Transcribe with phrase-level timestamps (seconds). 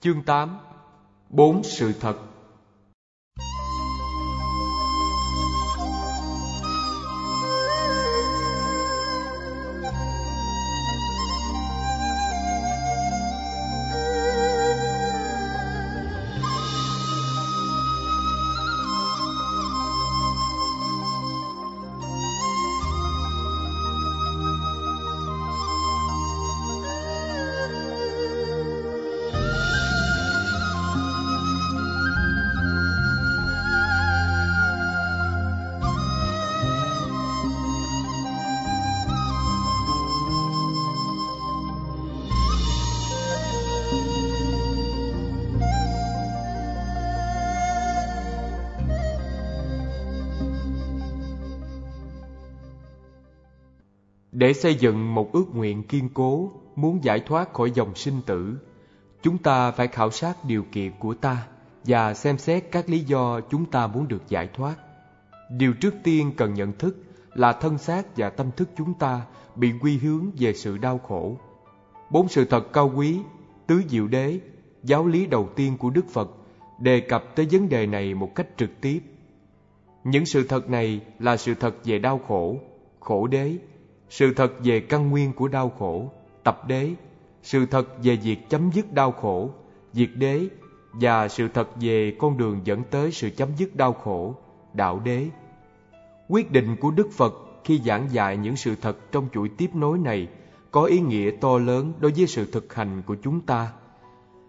[0.00, 0.58] Chương 8
[1.30, 2.16] Bốn sự thật.
[54.46, 58.58] Để xây dựng một ước nguyện kiên cố, muốn giải thoát khỏi dòng sinh tử,
[59.22, 61.46] chúng ta phải khảo sát điều kiện của ta
[61.84, 64.74] và xem xét các lý do chúng ta muốn được giải thoát.
[65.50, 66.96] Điều trước tiên cần nhận thức
[67.34, 69.20] là thân xác và tâm thức chúng ta
[69.56, 71.36] bị quy hướng về sự đau khổ.
[72.10, 73.18] Bốn sự thật cao quý,
[73.66, 74.40] tứ diệu đế,
[74.82, 76.30] giáo lý đầu tiên của Đức Phật
[76.78, 79.00] đề cập tới vấn đề này một cách trực tiếp.
[80.04, 82.56] Những sự thật này là sự thật về đau khổ,
[83.00, 83.56] khổ đế,
[84.08, 86.10] sự thật về căn nguyên của đau khổ,
[86.42, 86.90] tập đế,
[87.42, 89.50] sự thật về việc chấm dứt đau khổ,
[89.92, 90.48] diệt đế
[90.92, 94.34] và sự thật về con đường dẫn tới sự chấm dứt đau khổ,
[94.72, 95.26] đạo đế.
[96.28, 97.34] Quyết định của Đức Phật
[97.64, 100.28] khi giảng dạy những sự thật trong chuỗi tiếp nối này
[100.70, 103.72] có ý nghĩa to lớn đối với sự thực hành của chúng ta.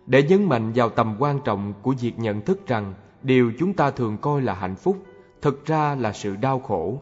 [0.06, 3.92] Để nhấn mạnh vào tầm quan trọng của việc nhận thức rằng điều chúng ta
[3.92, 4.98] thường coi là hạnh phúc
[5.42, 7.02] thực ra là sự đau khổ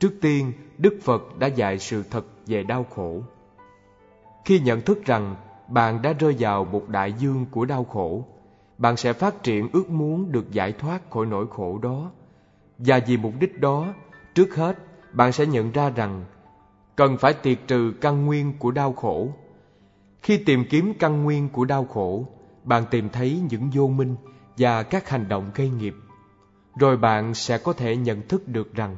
[0.00, 3.22] Trước tiên, Đức Phật đã dạy sự thật về đau khổ.
[4.44, 5.36] Khi nhận thức rằng
[5.68, 8.24] bạn đã rơi vào một đại dương của đau khổ,
[8.78, 12.10] bạn sẽ phát triển ước muốn được giải thoát khỏi nỗi khổ đó.
[12.78, 13.94] Và vì mục đích đó,
[14.34, 14.78] trước hết,
[15.12, 16.24] bạn sẽ nhận ra rằng
[16.96, 19.28] cần phải tiệt trừ căn nguyên của đau khổ.
[20.22, 22.26] Khi tìm kiếm căn nguyên của đau khổ,
[22.64, 24.16] bạn tìm thấy những vô minh
[24.56, 25.94] và các hành động gây nghiệp.
[26.78, 28.96] Rồi bạn sẽ có thể nhận thức được rằng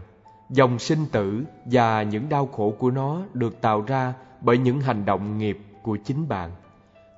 [0.50, 5.04] Dòng sinh tử và những đau khổ của nó được tạo ra bởi những hành
[5.04, 6.50] động nghiệp của chính bạn.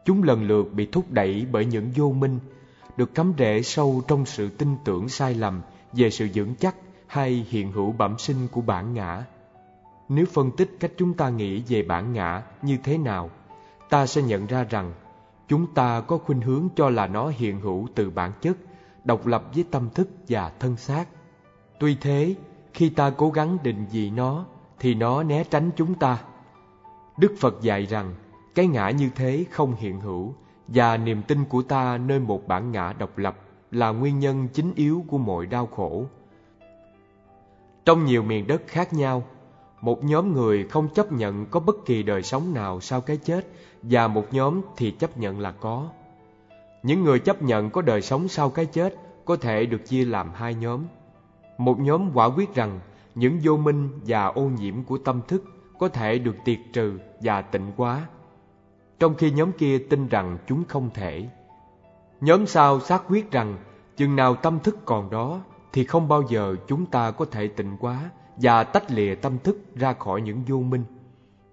[0.05, 2.39] Chúng lần lượt bị thúc đẩy bởi những vô minh,
[2.97, 6.77] được cắm rễ sâu trong sự tin tưởng sai lầm về sự vững chắc
[7.07, 9.25] hay hiện hữu bẩm sinh của bản ngã.
[10.09, 13.31] Nếu phân tích cách chúng ta nghĩ về bản ngã như thế nào,
[13.91, 14.93] ta sẽ nhận ra rằng
[15.49, 18.57] chúng ta có khuynh hướng cho là nó hiện hữu từ bản chất,
[19.05, 21.09] độc lập với tâm thức và thân xác.
[21.79, 22.35] Tuy thế,
[22.75, 24.45] khi ta cố gắng định vị nó,
[24.79, 26.19] thì nó né tránh chúng ta.
[27.19, 28.15] Đức phật dạy rằng,
[28.55, 30.35] cái ngã như thế không hiện hữu,
[30.69, 33.37] và niềm tin của ta nơi một bản ngã độc lập
[33.71, 36.05] là nguyên nhân chính yếu của mọi đau khổ.
[37.85, 39.23] Trong nhiều miền đất khác nhau,
[39.81, 43.47] một nhóm người không chấp nhận có bất kỳ đời sống nào sau cái chết,
[43.83, 45.89] và một nhóm thì chấp nhận là có.
[46.83, 48.95] Những người chấp nhận có đời sống sau cái chết
[49.25, 50.85] có thể được chia làm hai nhóm
[51.61, 52.81] một nhóm quả quyết rằng
[53.15, 55.45] những vô minh và ô nhiễm của tâm thức
[55.79, 58.07] có thể được tiệt trừ và tịnh hóa,
[58.99, 61.29] trong khi nhóm kia tin rằng chúng không thể.
[62.21, 63.57] Nhóm sau xác quyết rằng
[63.97, 65.41] chừng nào tâm thức còn đó
[65.73, 69.61] thì không bao giờ chúng ta có thể tịnh hóa và tách lìa tâm thức
[69.75, 70.85] ra khỏi những vô minh.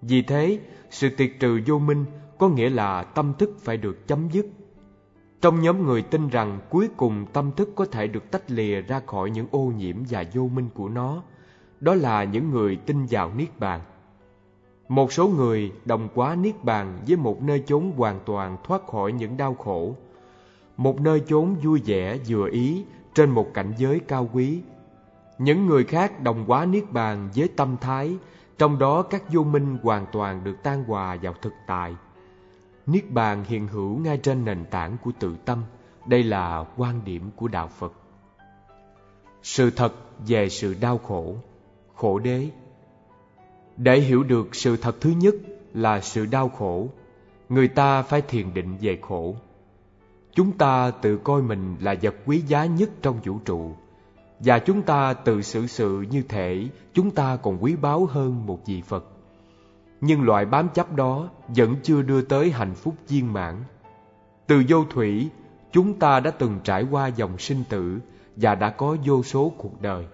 [0.02, 2.04] Vì thế, sự tiệt trừ vô minh
[2.38, 4.46] có nghĩa là tâm thức phải được chấm dứt
[5.40, 9.00] trong nhóm người tin rằng cuối cùng tâm thức có thể được tách lìa ra
[9.06, 11.22] khỏi những ô nhiễm và vô minh của nó,
[11.80, 13.80] đó là những người tin vào Niết Bàn.
[14.88, 19.12] Một số người đồng quá Niết Bàn với một nơi chốn hoàn toàn thoát khỏi
[19.12, 19.94] những đau khổ,
[20.76, 22.84] một nơi chốn vui vẻ vừa ý
[23.14, 24.62] trên một cảnh giới cao quý.
[25.38, 28.16] Những người khác đồng quá Niết Bàn với tâm thái,
[28.58, 31.94] trong đó các vô minh hoàn toàn được tan hòa vào thực tại–
[32.92, 35.62] Niết bàn hiện hữu ngay trên nền tảng của tự tâm.
[36.06, 37.92] Đây là quan điểm của Đạo Phật.
[39.42, 39.94] Sự thật
[40.26, 41.36] về sự đau khổ,
[41.94, 42.48] khổ đế.
[43.76, 45.34] Để hiểu được sự thật thứ nhất
[45.74, 46.88] là sự đau khổ,
[47.48, 49.34] người ta phải thiền định về khổ.
[50.34, 53.72] Chúng ta tự coi mình là vật quý giá nhất trong vũ trụ,
[54.40, 58.66] và chúng ta tự xử sự như thể chúng ta còn quý báu hơn một
[58.66, 59.04] vị Phật
[60.00, 63.64] nhưng loại bám chấp đó vẫn chưa đưa tới hạnh phúc viên mãn.
[64.46, 65.28] Từ vô thủy,
[65.72, 67.98] chúng ta đã từng trải qua dòng sinh tử
[68.36, 70.06] và đã có vô số cuộc đời.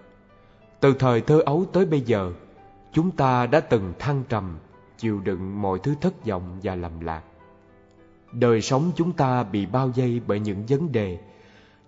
[0.79, 2.31] Từ thời thơ ấu tới bây giờ,
[2.91, 4.57] chúng ta đã từng thăng trầm,
[4.97, 7.21] chịu đựng mọi thứ thất vọng và lầm lạc.
[8.31, 11.19] đời sống chúng ta bị bao vây bởi những vấn đề,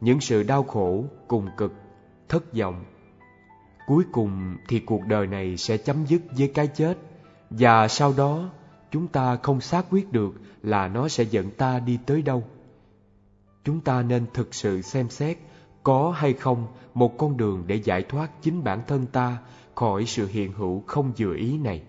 [0.02, 1.74] những sự đau khổ, cùng cực,
[2.30, 2.84] thất vọng.
[3.88, 6.98] Cuối cùng thì cuộc đời này sẽ chấm dứt với cái chết,
[7.50, 8.50] và sau đó
[8.92, 10.34] chúng ta không xác quyết được
[10.64, 12.44] là nó sẽ dẫn ta đi tới đâu.
[13.64, 15.38] Chúng ta nên thực sự xem xét
[15.84, 19.38] có hay không một con đường để giải thoát chính bản thân ta
[19.76, 21.84] khỏi sự hiện hữu không vừa ý này.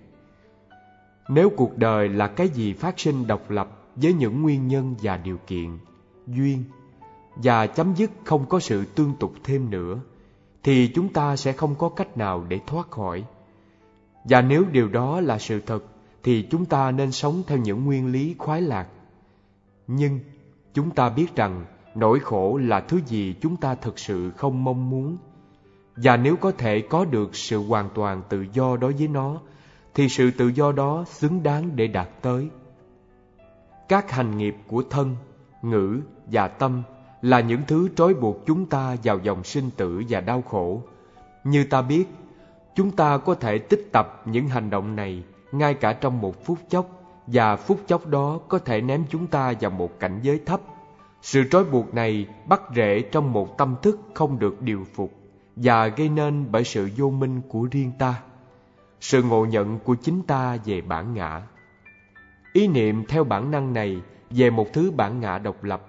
[1.29, 5.17] Nếu cuộc đời là cái gì phát sinh độc lập với những nguyên nhân và
[5.17, 5.79] điều kiện,
[6.27, 6.65] duyên,
[7.37, 10.01] và chấm dứt không có sự tương tục thêm nữa,
[10.63, 13.25] thì chúng ta sẽ không có cách nào để thoát khỏi.
[14.29, 15.85] Và nếu điều đó là sự thật,
[16.23, 18.87] thì chúng ta nên sống theo những nguyên lý khoái lạc.
[19.87, 20.21] Nhưng
[20.75, 21.65] chúng ta biết rằng
[21.95, 25.17] nỗi khổ là thứ gì chúng ta thực sự không mong muốn.
[25.97, 29.41] Và nếu có thể có được sự hoàn toàn tự do đối với nó,
[29.95, 32.49] thì sự tự do đó xứng đáng để đạt tới.
[33.89, 35.17] Các hành nghiệp của thân,
[35.63, 36.83] ngữ và tâm
[37.23, 40.83] là những thứ trói buộc chúng ta vào dòng sinh tử và đau khổ.
[41.45, 42.05] Như ta biết,
[42.79, 45.23] chúng ta có thể tích tập những hành động này
[45.53, 46.87] ngay cả trong một phút chốc
[47.27, 50.61] và phút chốc đó có thể ném chúng ta vào một cảnh giới thấp.
[51.23, 55.13] Sự trói buộc này bắt rễ trong một tâm thức không được điều phục
[55.57, 58.23] và gây nên bởi sự vô minh của riêng ta,
[59.01, 61.43] sự ngộ nhận của chính ta về bản ngã.
[62.53, 65.87] Ý niệm theo bản năng này về một thứ bản ngã độc lập,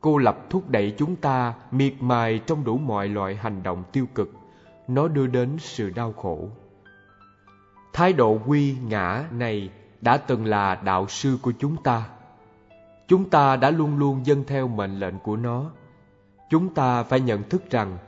[0.00, 4.06] cô lập thúc đẩy chúng ta miệt mài trong đủ mọi loại hành động tiêu
[4.14, 4.41] cực.
[4.94, 6.48] Nó đưa đến sự đau khổ.
[7.92, 12.08] Thái độ quy ngã này đã từng là đạo sư của chúng ta.
[13.08, 15.70] Chúng ta đã luôn luôn dâng theo mệnh lệnh của nó.
[16.50, 17.98] Chúng ta phải nhận thức rằng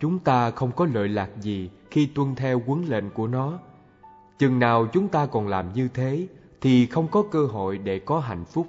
[0.00, 3.58] chúng ta không có lợi lạc gì khi tuân theo huấn lệnh của nó.
[4.38, 6.26] Chừng nào chúng ta còn làm như thế
[6.60, 8.66] thì không có cơ hội để có hạnh phúc.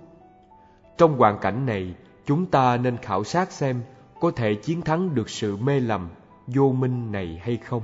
[0.98, 1.96] Trong hoàn cảnh này,
[2.26, 3.82] chúng ta nên khảo sát xem
[4.20, 6.10] có thể chiến thắng được sự mê lầm,
[6.48, 7.82] vô minh này hay không.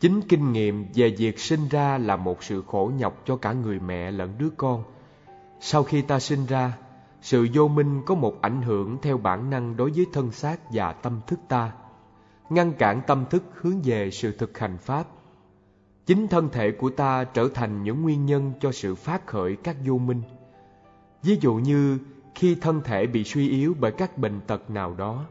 [0.00, 3.80] Chính kinh nghiệm về việc sinh ra là một sự khổ nhọc cho cả người
[3.80, 4.84] mẹ lẫn đứa con.
[5.60, 6.72] Sau khi ta sinh ra,
[7.22, 10.92] sự vô minh có một ảnh hưởng theo bản năng đối với thân xác và
[10.92, 11.72] tâm thức ta,
[12.50, 15.06] ngăn cản tâm thức hướng về sự thực hành Pháp.
[16.06, 19.76] Chính thân thể của ta trở thành những nguyên nhân cho sự phát khởi các
[19.86, 20.22] vô minh.
[21.22, 21.98] Ví dụ như
[22.34, 25.26] khi thân thể bị suy yếu bởi các bệnh tật nào đó,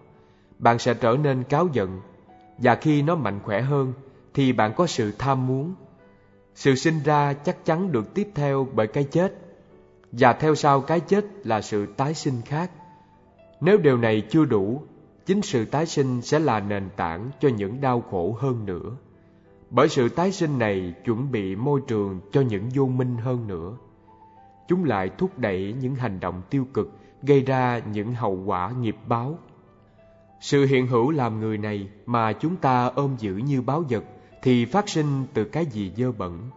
[0.60, 2.01] bạn sẽ trở nên cáo giận,
[2.61, 3.94] và khi nó mạnh khỏe hơn,
[4.33, 5.75] thì bạn có sự tham muốn.
[6.56, 9.33] Sự sinh ra chắc chắn được tiếp theo bởi cái chết,
[10.11, 12.71] và theo sau cái chết là sự tái sinh khác.
[13.61, 14.81] Nếu điều này chưa đủ,
[15.25, 18.95] chính sự tái sinh sẽ là nền tảng cho những đau khổ hơn nữa.
[19.69, 23.77] Bởi sự tái sinh này chuẩn bị môi trường cho những vô minh hơn nữa.
[24.67, 26.91] Chúng lại thúc đẩy những hành động tiêu cực,
[27.21, 29.38] gây ra những hậu quả nghiệp báo.
[30.39, 34.03] Sự hiện hữu làm người này mà chúng ta ôm giữ như báo vật
[34.41, 36.50] thì phát sinh từ cái gì dơ bẩn.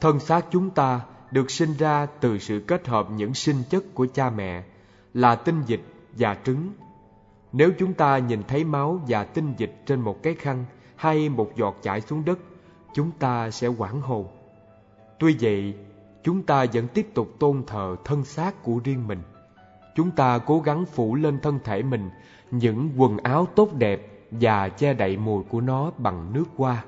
[0.00, 4.06] Thân xác chúng ta được sinh ra từ sự kết hợp những sinh chất của
[4.14, 4.62] cha mẹ
[5.14, 5.82] là tinh dịch
[6.12, 6.72] và trứng.
[7.52, 10.64] Nếu chúng ta nhìn thấy máu và tinh dịch trên một cái khăn
[10.96, 12.38] hay một giọt chảy xuống đất,
[12.94, 14.26] chúng ta sẽ hoảng hồn.
[15.18, 15.74] Tuy vậy,
[16.22, 19.22] chúng ta vẫn tiếp tục tôn thờ thân xác của riêng mình.
[19.94, 22.10] Chúng ta cố gắng phủ lên thân thể mình
[22.50, 26.84] những quần áo tốt đẹp và che đậy mùi của nó bằng nước hoa.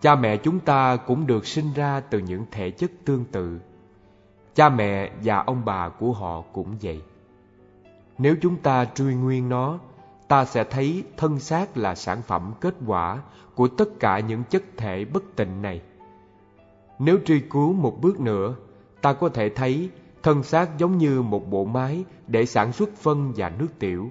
[0.00, 3.60] Cha mẹ chúng ta cũng được sinh ra từ những thể chất tương tự.
[4.54, 7.02] Cha mẹ và ông bà của họ cũng vậy.
[8.18, 9.78] Nếu chúng ta truy nguyên nó,
[10.28, 13.22] ta sẽ thấy thân xác là sản phẩm kết quả
[13.54, 15.82] của tất cả những chất thể bất tịnh này.
[16.98, 18.54] Nếu truy cứu một bước nữa,
[19.02, 19.90] ta có thể thấy
[20.22, 24.10] thân xác giống như một bộ máy để sản xuất phân và nước tiểu.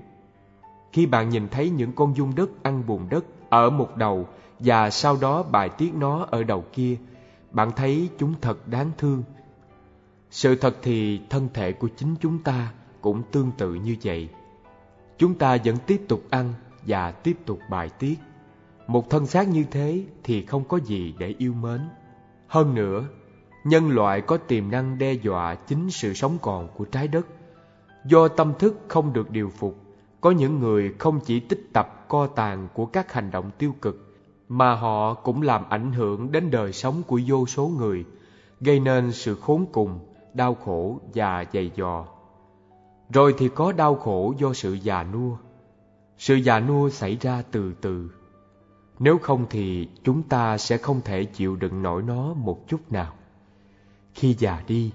[0.97, 4.27] Khi bạn nhìn thấy những con dung đất ăn bùn đất ở một đầu
[4.59, 6.95] và sau đó bài tiết nó ở đầu kia,
[7.51, 9.23] bạn thấy chúng thật đáng thương.
[10.29, 14.29] Sự thật thì thân thể của chính chúng ta cũng tương tự như vậy.
[15.17, 16.53] Chúng ta vẫn tiếp tục ăn
[16.85, 18.15] và tiếp tục bài tiết.
[18.87, 21.81] Một thân xác như thế thì không có gì để yêu mến.
[22.47, 23.03] Hơn nữa,
[23.63, 27.27] nhân loại có tiềm năng đe dọa chính sự sống còn của trái đất.
[28.05, 29.86] Do tâm thức không được điều phục,
[30.21, 34.15] có những người không chỉ tích tập co tàn của các hành động tiêu cực,
[34.49, 38.05] mà họ cũng làm ảnh hưởng đến đời sống của vô số người,
[38.61, 39.99] gây nên sự khốn cùng,
[40.33, 42.05] đau khổ và dày dò.
[43.09, 45.37] Rồi thì có đau khổ do sự già nua.
[46.17, 48.11] Sự già nua xảy ra từ từ.
[48.99, 53.13] Nếu không thì chúng ta sẽ không thể chịu đựng nổi nó một chút nào.
[54.13, 54.91] Khi già đi,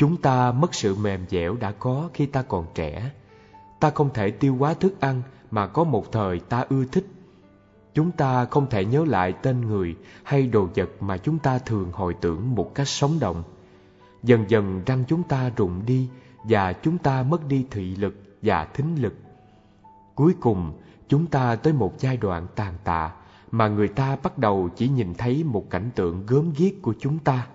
[0.00, 3.10] Chúng ta mất sự mềm dẻo đã có khi ta còn trẻ.
[3.80, 7.06] Ta không thể tiêu hóa thức ăn mà có một thời ta ưa thích.
[7.94, 11.92] Chúng ta không thể nhớ lại tên người hay đồ vật mà chúng ta thường
[11.92, 13.42] hồi tưởng một cách sống động.
[14.22, 16.08] Dần dần răng chúng ta rụng đi
[16.44, 19.14] và chúng ta mất đi thị lực và thính lực.
[20.14, 20.72] Cuối cùng,
[21.08, 23.12] chúng ta tới một giai đoạn tàn tạ
[23.50, 27.18] mà người ta bắt đầu chỉ nhìn thấy một cảnh tượng gớm ghiếc của chúng
[27.18, 27.46] ta.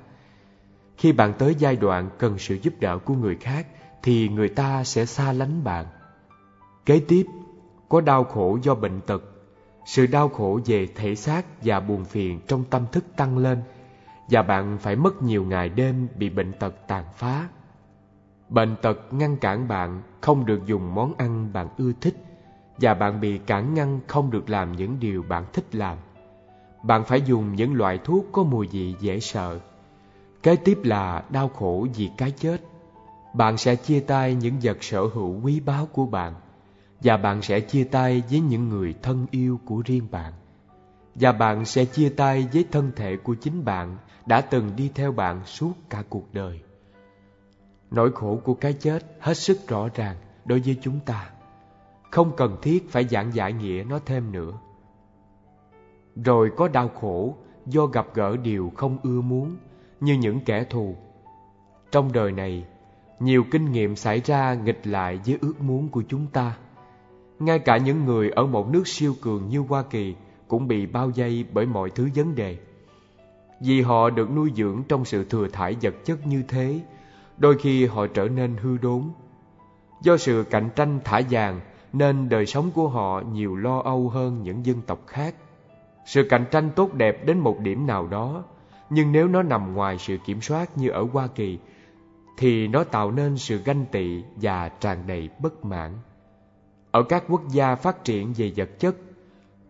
[0.97, 3.67] Khi bạn tới giai đoạn cần sự giúp đỡ của người khác
[4.03, 5.85] thì người ta sẽ xa lánh bạn.
[6.85, 7.25] Kế tiếp,
[7.89, 9.23] có đau khổ do bệnh tật.
[9.85, 13.61] Sự đau khổ về thể xác và buồn phiền trong tâm thức tăng lên
[14.29, 17.47] và bạn phải mất nhiều ngày đêm bị bệnh tật tàn phá.
[18.49, 22.15] Bệnh tật ngăn cản bạn không được dùng món ăn bạn ưa thích
[22.77, 25.97] và bạn bị cản ngăn không được làm những điều bạn thích làm.
[26.83, 29.59] Bạn phải dùng những loại thuốc có mùi vị dễ sợ.
[30.43, 32.61] Kế tiếp là đau khổ vì cái chết.
[33.33, 36.33] Bạn sẽ chia tay những vật sở hữu quý báu của bạn
[37.01, 40.33] và bạn sẽ chia tay với những người thân yêu của riêng bạn.
[41.15, 45.11] Và bạn sẽ chia tay với thân thể của chính bạn đã từng đi theo
[45.11, 46.59] bạn suốt cả cuộc đời.
[47.91, 51.29] Nỗi khổ của cái chết hết sức rõ ràng đối với chúng ta.
[52.11, 54.51] Không cần thiết phải giảng giải nghĩa nó thêm nữa.
[56.15, 57.35] Rồi có đau khổ
[57.65, 59.57] do gặp gỡ điều không ưa muốn
[59.99, 60.95] như những kẻ thù.
[61.91, 62.65] Trong đời này,
[63.19, 66.57] nhiều kinh nghiệm xảy ra nghịch lại với ước muốn của chúng ta.
[67.39, 70.15] Ngay cả những người ở một nước siêu cường như Hoa Kỳ
[70.47, 72.57] cũng bị bao vây bởi mọi thứ vấn đề.
[73.61, 76.79] Vì họ được nuôi dưỡng trong sự thừa thải vật chất như thế,
[77.37, 79.03] đôi khi họ trở nên hư đốn.
[80.01, 81.61] Do sự cạnh tranh thả vàng
[81.93, 85.35] nên đời sống của họ nhiều lo âu hơn những dân tộc khác.
[86.05, 88.43] Sự cạnh tranh tốt đẹp đến một điểm nào đó,
[88.89, 91.59] nhưng nếu nó nằm ngoài sự kiểm soát như ở Hoa Kỳ,
[92.37, 95.91] thì nó tạo nên sự ganh tị và tràn đầy bất mãn.
[96.95, 98.95] Ở các quốc gia phát triển về vật chất,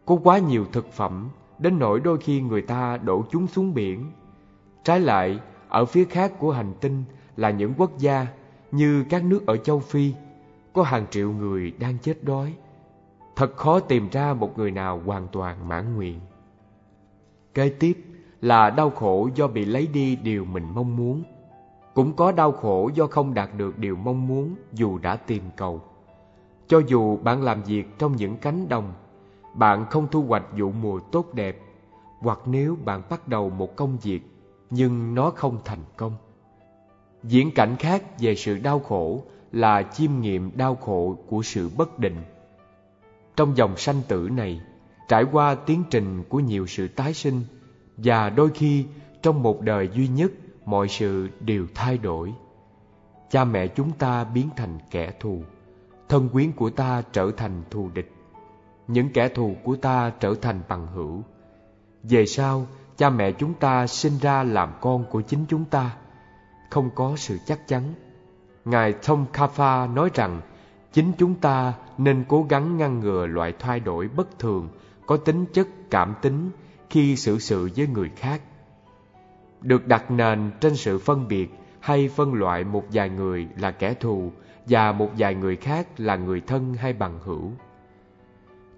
[0.06, 1.30] có quá nhiều thực phẩm
[1.60, 4.12] đến nỗi đôi khi người ta đổ chúng xuống biển.
[4.84, 5.40] Trái lại,
[5.70, 7.04] ở phía khác của hành tinh
[7.38, 8.28] là những quốc gia
[8.72, 10.14] như các nước ở châu Phi,
[10.74, 12.54] có hàng triệu người đang chết đói.
[13.36, 16.20] Thật khó tìm ra một người nào hoàn toàn mãn nguyện.
[17.54, 17.98] Kế tiếp
[18.42, 21.24] là đau khổ do bị lấy đi điều mình mong muốn.
[21.94, 25.82] Cũng có đau khổ do không đạt được điều mong muốn dù đã tìm cầu.
[26.68, 28.94] Cho dù bạn làm việc trong những cánh đồng,
[29.54, 31.62] bạn không thu hoạch vụ mùa tốt đẹp,
[32.20, 34.22] hoặc nếu bạn bắt đầu một công việc
[34.70, 36.16] nhưng nó không thành công.
[37.24, 42.00] Diễn cảnh khác về sự đau khổ là chiêm nghiệm đau khổ của sự bất
[42.00, 42.18] định.
[43.36, 44.62] Trong dòng sanh tử này,
[45.08, 47.42] trải qua tiến trình của nhiều sự tái sinh
[47.98, 48.86] và đôi khi
[49.22, 50.32] trong một đời duy nhất
[50.66, 52.34] mọi sự đều thay đổi.
[53.30, 55.42] Cha mẹ chúng ta biến thành kẻ thù
[56.10, 58.12] thân quyến của ta trở thành thù địch.
[58.88, 61.24] Những kẻ thù của ta trở thành bằng hữu.
[62.04, 65.98] Về sau, cha mẹ chúng ta sinh ra làm con của chính chúng ta.
[66.70, 67.94] Không có sự chắc chắn.
[68.66, 70.42] Ngài thông kapha nói rằng,
[70.94, 74.70] chính chúng ta nên cố gắng ngăn ngừa loại thay đổi bất thường,
[75.06, 76.52] có tính chất cảm tính
[76.90, 78.42] khi xử sự với người khác.
[79.62, 83.94] Được đặt nền trên sự phân biệt hay phân loại một vài người là kẻ
[83.94, 84.32] thù
[84.66, 87.52] và một vài người khác là người thân hay bằng hữu.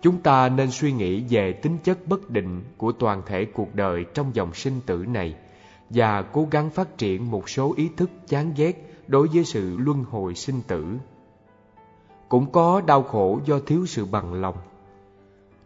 [0.02, 4.06] Chúng ta nên suy nghĩ về tính chất bất định của toàn thể cuộc đời
[4.14, 5.36] trong dòng sinh tử này
[5.90, 10.04] và cố gắng phát triển một số ý thức chán ghét đối với sự luân
[10.04, 10.86] hồi sinh tử.
[12.30, 14.58] Cũng có đau khổ do thiếu sự bằng lòng.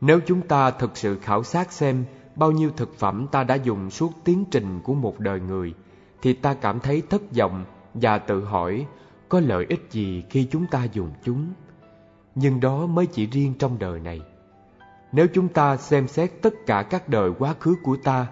[0.01, 3.89] Nếu chúng ta thực sự khảo sát xem bao nhiêu thực phẩm ta đã dùng
[3.89, 5.73] suốt tiến trình của một đời người,
[6.21, 8.85] thì ta cảm thấy thất vọng và tự hỏi
[9.31, 11.47] có lợi ích gì khi chúng ta dùng chúng,
[12.35, 14.21] nhưng đó mới chỉ riêng trong đời này.
[15.11, 18.27] Nếu chúng ta xem xét tất cả các đời quá khứ của ta,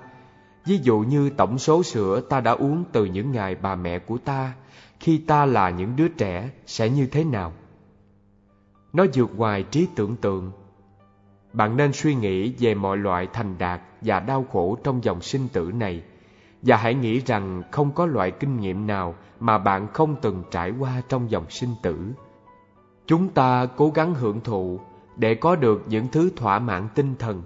[0.66, 4.18] ví dụ như tổng số sữa ta đã uống từ những ngày bà mẹ của
[4.18, 4.54] ta
[5.00, 7.54] khi ta là những đứa trẻ sẽ như thế nào?
[8.94, 10.52] Nó vượt ngoài trí tưởng tượng.
[11.54, 15.48] Bạn nên suy nghĩ về mọi loại thành đạt và đau khổ trong dòng sinh
[15.54, 16.04] tử này
[16.62, 20.72] và hãy nghĩ rằng không có loại kinh nghiệm nào mà bạn không từng trải
[20.80, 22.14] qua trong dòng sinh tử.
[23.08, 24.80] Chúng ta cố gắng hưởng thụ
[25.18, 27.44] để có được những thứ thỏa mãn tinh thần.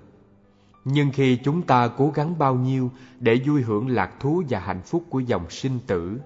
[0.85, 4.81] Nhưng khi chúng ta cố gắng bao nhiêu để vui hưởng lạc thú và hạnh
[4.81, 6.19] phúc của dòng sinh tử,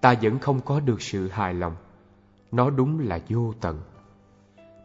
[0.00, 1.76] ta vẫn không có được sự hài lòng.
[2.52, 3.80] Nó đúng là vô tận.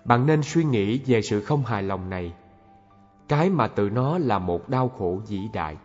[0.05, 2.33] Bạn nên suy nghĩ về sự không hài lòng này.
[3.27, 5.77] Cái mà tự nó là một đau khổ vĩ đại.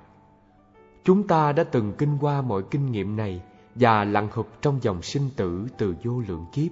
[1.05, 3.43] Chúng ta đã từng kinh qua mọi kinh nghiệm này
[3.75, 6.71] và lặn hụp trong dòng sinh tử từ vô lượng kiếp.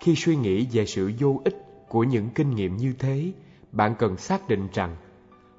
[0.00, 3.32] Khi suy nghĩ về sự vô ích của những kinh nghiệm như thế,
[3.72, 4.96] bạn cần xác định rằng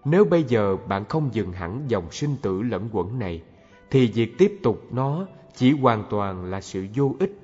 [0.05, 3.41] nếu bây giờ bạn không dừng hẳn dòng sinh tử lẫn quẩn này,
[3.91, 7.39] thì việc tiếp tục nó chỉ hoàn toàn là sự vô ích.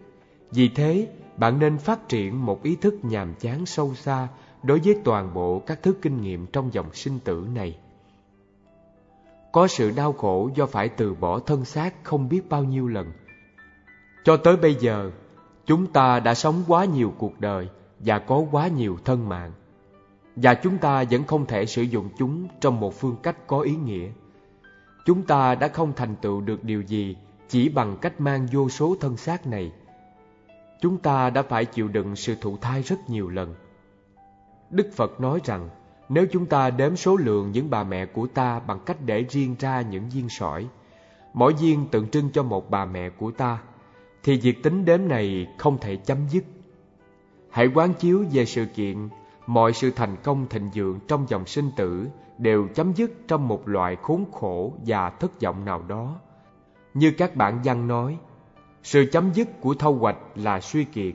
[0.52, 1.08] Vì thế,
[1.38, 4.28] bạn nên phát triển một ý thức nhàm chán sâu xa
[4.64, 7.78] đối với toàn bộ các thứ kinh nghiệm trong dòng sinh tử này.
[9.52, 13.12] Có sự đau khổ do phải từ bỏ thân xác không biết bao nhiêu lần.
[14.24, 15.12] Cho tới bây giờ,
[15.66, 19.52] chúng ta đã sống quá nhiều cuộc đời và có quá nhiều thân mạng.
[20.36, 23.76] Và chúng ta vẫn không thể sử dụng chúng trong một phương cách có ý
[23.76, 24.10] nghĩa.
[25.06, 27.16] Chúng ta đã không thành tựu được điều gì
[27.50, 29.72] chỉ bằng cách mang vô số thân xác này.
[30.82, 33.56] Chúng ta đã phải chịu đựng sự thụ thai rất nhiều lần.
[34.70, 35.70] Đức Phật nói rằng,
[36.14, 39.56] nếu chúng ta đếm số lượng những bà mẹ của ta bằng cách để riêng
[39.60, 40.68] ra những viên sỏi,
[41.34, 43.62] mỗi viên tượng trưng cho một bà mẹ của ta,
[44.24, 46.44] thì việc tính đếm này không thể chấm dứt.
[47.50, 49.10] Hãy quán chiếu về sự kiện,
[49.48, 53.68] mọi sự thành công thịnh vượng trong dòng sinh tử đều chấm dứt trong một
[53.68, 56.20] loại khốn khổ và thất vọng nào đó.
[56.94, 58.18] Như các bản văn nói,
[58.84, 61.14] sự chấm dứt của thâu hoạch là suy kiệt,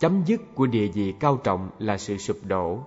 [0.00, 2.78] chấm dứt của địa vị cao trọng là sự sụp đổ,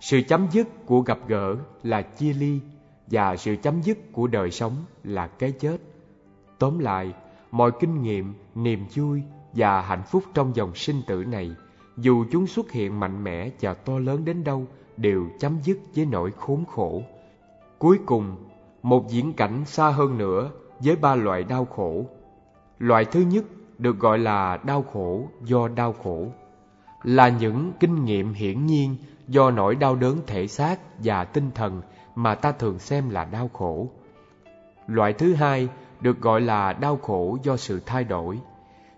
[0.00, 2.60] sự chấm dứt của gặp gỡ là chia ly
[3.06, 4.72] và sự chấm dứt của đời sống
[5.04, 5.76] là cái chết.
[6.58, 7.12] Tóm lại,
[7.50, 11.50] mọi kinh nghiệm, niềm vui và hạnh phúc trong dòng sinh tử này,
[11.96, 16.06] dù chúng xuất hiện mạnh mẽ và to lớn đến đâu, đều chấm dứt với
[16.06, 17.02] nỗi khốn khổ.
[17.78, 18.36] Cuối cùng,
[18.82, 22.06] một diễn cảnh xa hơn nữa với ba loại đau khổ.
[22.78, 23.44] Loại thứ nhất
[23.78, 26.26] được gọi là đau khổ do đau khổ,
[27.02, 28.96] là những kinh nghiệm hiển nhiên
[29.28, 31.82] do nỗi đau đớn thể xác và tinh thần
[32.14, 33.88] mà ta thường xem là đau khổ.
[34.86, 35.68] Loại thứ hai
[36.00, 38.38] được gọi là đau khổ do sự thay đổi.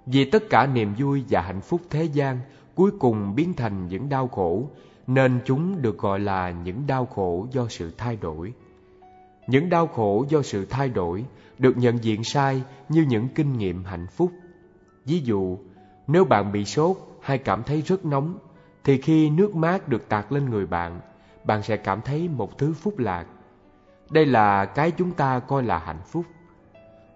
[0.06, 2.38] Vì tất cả niềm vui và hạnh phúc thế gian
[2.74, 4.68] cuối cùng biến thành những đau khổ,
[5.06, 8.52] nên chúng được gọi là những đau khổ do sự thay đổi.
[9.46, 11.24] Những đau khổ do sự thay đổi
[11.58, 14.30] được nhận diện sai như những kinh nghiệm hạnh phúc.
[15.04, 15.58] Ví dụ,
[16.06, 18.38] nếu bạn bị sốt hay cảm thấy rất nóng,
[18.84, 21.00] thì khi nước mát được tạt lên người bạn,
[21.44, 23.26] bạn sẽ cảm thấy một thứ phúc lạc.
[24.10, 26.24] Đây là cái chúng ta coi là hạnh phúc.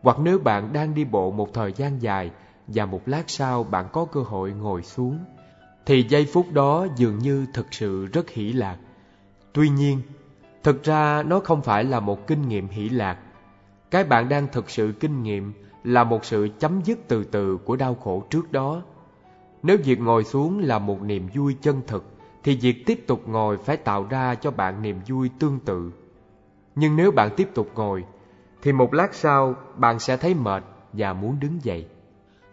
[0.03, 2.31] Hoặc nếu bạn đang đi bộ một thời gian dài
[2.67, 5.19] và một lát sau bạn có cơ hội ngồi xuống,
[5.87, 8.77] thì giây phút đó dường như thực sự rất hỷ lạc.
[9.53, 10.03] Tuy nhiên,
[10.63, 13.19] thực ra nó không phải là một kinh nghiệm hỷ lạc.
[13.91, 15.53] Cái bạn đang thực sự kinh nghiệm
[15.85, 18.83] là một sự chấm dứt từ từ của đau khổ trước đó.
[19.67, 22.05] Nếu việc ngồi xuống là một niềm vui chân thực,
[22.43, 25.93] thì việc tiếp tục ngồi phải tạo ra cho bạn niềm vui tương tự.
[26.75, 28.05] Nhưng nếu bạn tiếp tục ngồi,
[28.63, 31.87] thì một lát sau bạn sẽ thấy mệt và muốn đứng dậy.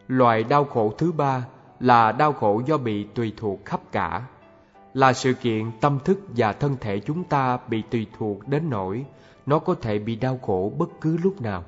[0.07, 1.45] Loại đau khổ thứ ba
[1.79, 4.25] là đau khổ do bị tùy thuộc khắp cả,
[4.93, 9.05] là sự kiện tâm thức và thân thể chúng ta bị tùy thuộc đến nỗi
[9.45, 11.63] nó có thể bị đau khổ bất cứ lúc nào.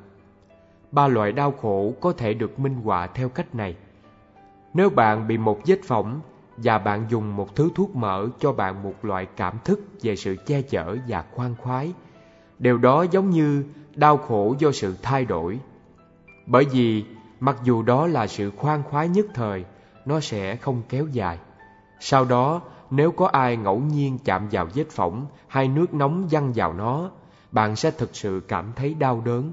[0.91, 3.75] Ba loại đau khổ có thể được minh họa theo cách này.
[4.73, 6.21] Nếu bạn bị một vết phỏng
[6.57, 10.35] và bạn dùng một thứ thuốc mỡ cho bạn một loại cảm thức về sự
[10.45, 11.93] che chở và khoan khoái,
[12.59, 13.63] điều đó giống như
[13.95, 15.59] đau khổ do sự thay đổi.
[16.45, 17.05] Bởi vì
[17.39, 19.65] mặc dù đó là sự khoan khoái nhất thời,
[20.05, 21.37] nó sẽ không kéo dài.
[21.99, 26.53] Sau đó, nếu có ai ngẫu nhiên chạm vào vết phỏng hay nước nóng văng
[26.55, 27.11] vào nó,
[27.51, 29.51] bạn sẽ thực sự cảm thấy đau đớn.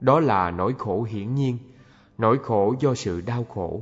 [0.00, 1.58] Đó là nỗi khổ hiển nhiên,
[2.18, 3.80] nỗi khổ do sự đau khổ.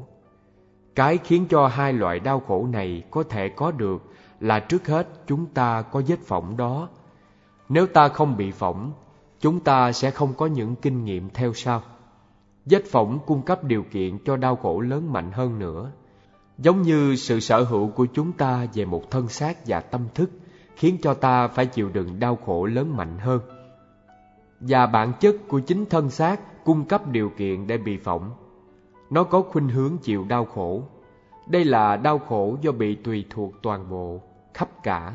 [0.95, 4.03] Cái khiến cho hai loại đau khổ này có thể có được
[4.41, 6.89] là trước hết chúng ta có vết phỏng đó.
[7.69, 8.93] Nếu ta không bị phỏng,
[9.41, 11.83] chúng ta sẽ không có những kinh nghiệm theo sau.
[12.67, 15.91] Vết phỏng cung cấp điều kiện cho đau khổ lớn mạnh hơn nữa.
[16.59, 20.31] Giống như sự sở hữu của chúng ta về một thân xác và tâm thức
[20.77, 23.41] khiến cho ta phải chịu đựng đau khổ lớn mạnh hơn.
[24.61, 28.31] Và bản chất của chính thân xác cung cấp điều kiện để bị phỏng.
[29.11, 30.83] Nó có khuynh hướng chịu đau khổ.
[31.47, 34.21] Đây là đau khổ do bị tùy thuộc toàn bộ,
[34.55, 35.13] khắp cả.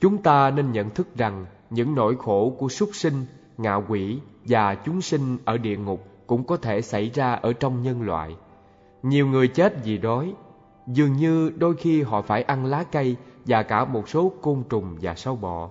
[0.00, 3.26] Chúng ta nên nhận thức rằng những nỗi khổ của súc sinh,
[3.58, 7.82] ngạ quỷ và chúng sinh ở địa ngục cũng có thể xảy ra ở trong
[7.82, 8.36] nhân loại.
[9.02, 10.34] Nhiều người chết vì đói,
[10.86, 14.96] dường như đôi khi họ phải ăn lá cây và cả một số côn trùng
[15.00, 15.70] và sâu bọ.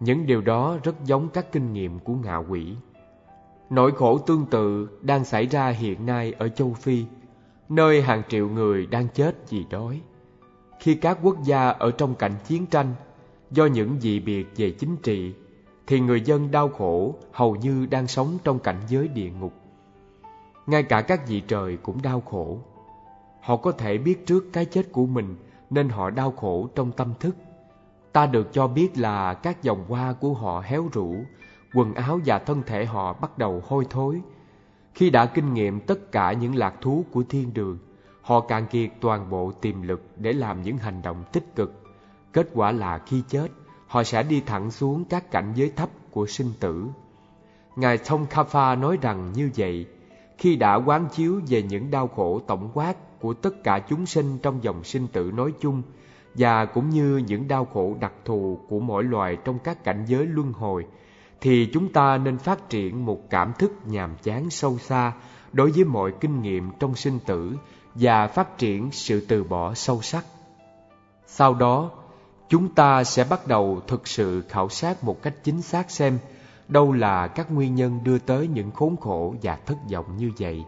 [0.00, 2.74] Những điều đó rất giống các kinh nghiệm của ngạ quỷ.
[3.70, 7.04] Nỗi khổ tương tự đang xảy ra hiện nay ở châu Phi,
[7.68, 10.00] nơi hàng triệu người đang chết vì đói.
[10.80, 12.94] Khi các quốc gia ở trong cảnh chiến tranh,
[13.50, 15.34] do những dị biệt về chính trị,
[15.86, 19.52] thì người dân đau khổ hầu như đang sống trong cảnh giới địa ngục.
[20.66, 22.58] ngay cả các vị trời cũng đau khổ.
[23.40, 25.36] Họ có thể biết trước cái chết của mình
[25.70, 27.36] nên họ đau khổ trong tâm thức.
[28.12, 31.16] Ta được cho biết là các dòng hoa của họ héo rũ,
[31.76, 34.22] quần áo và thân thể họ bắt đầu hôi thối.
[34.94, 37.78] Khi đã kinh nghiệm tất cả những lạc thú của thiên đường,
[38.22, 41.82] họ cạn kiệt toàn bộ tiềm lực để làm những hành động tích cực.
[42.32, 43.48] Kết quả là khi chết,
[43.86, 46.86] họ sẽ đi thẳng xuống các cảnh giới thấp của sinh tử.
[47.76, 49.86] Ngài Thông Kapha nói rằng như vậy,
[50.38, 54.38] khi đã quán chiếu về những đau khổ tổng quát của tất cả chúng sinh
[54.42, 55.82] trong dòng sinh tử nói chung
[56.34, 60.26] và cũng như những đau khổ đặc thù của mỗi loài trong các cảnh giới
[60.26, 60.86] luân hồi,
[61.40, 65.12] thì chúng ta nên phát triển một cảm thức nhàm chán sâu xa
[65.52, 67.56] đối với mọi kinh nghiệm trong sinh tử
[67.94, 70.24] và phát triển sự từ bỏ sâu sắc.
[71.26, 71.90] Sau đó,
[72.48, 76.18] chúng ta sẽ bắt đầu thực sự khảo sát một cách chính xác xem
[76.68, 80.64] đâu là các nguyên nhân đưa tới những khốn khổ và thất vọng như vậy.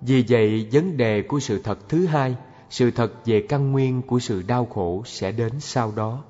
[0.00, 2.36] Vì vậy, vấn đề của sự thật thứ hai,
[2.70, 6.24] sự thật về căn nguyên của sự đau khổ sẽ đến sau đó.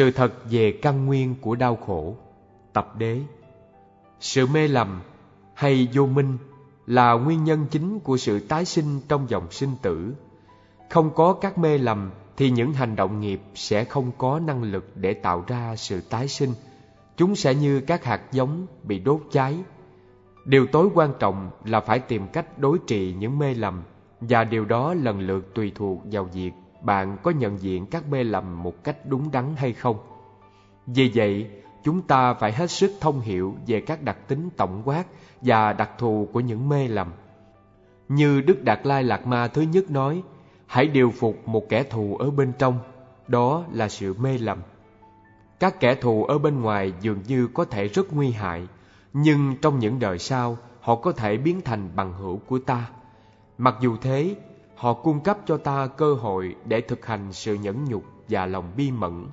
[0.00, 2.16] Sự thật về căn nguyên của đau khổ
[2.72, 3.20] Tập đế,
[4.20, 5.00] Sự mê lầm
[5.54, 6.38] hay vô minh
[6.86, 10.14] là nguyên nhân chính của sự tái sinh trong dòng sinh tử.
[10.90, 14.90] Không có các mê lầm thì những hành động nghiệp sẽ không có năng lực
[14.94, 16.52] để tạo ra sự tái sinh.
[17.16, 19.58] Chúng sẽ như các hạt giống bị đốt cháy.
[20.44, 23.82] Điều tối quan trọng là phải tìm cách đối trị những mê lầm
[24.20, 28.24] và điều đó lần lượt tùy thuộc vào việc bạn có nhận diện các mê
[28.24, 29.96] lầm một cách đúng đắn hay không.
[30.86, 31.50] Vì vậy,
[31.84, 35.04] chúng ta phải hết sức thông hiểu về các đặc tính tổng quát
[35.40, 37.12] và đặc thù của những mê lầm.
[38.08, 40.22] Như Đức Đạt Lai Lạt Ma thứ nhất nói,
[40.66, 42.78] hãy điều phục một kẻ thù ở bên trong,
[43.28, 44.58] đó là sự mê lầm.
[45.60, 48.66] Các kẻ thù ở bên ngoài dường như có thể rất nguy hại,
[49.12, 52.90] nhưng trong những đời sau, họ có thể biến thành bằng hữu của ta.
[53.58, 54.36] Mặc dù thế,
[54.80, 58.72] họ cung cấp cho ta cơ hội để thực hành sự nhẫn nhục và lòng
[58.76, 59.26] bi mẫn.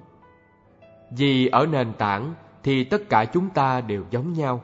[1.11, 2.33] Vì ở nền tảng
[2.63, 4.61] thì tất cả chúng ta đều giống nhau.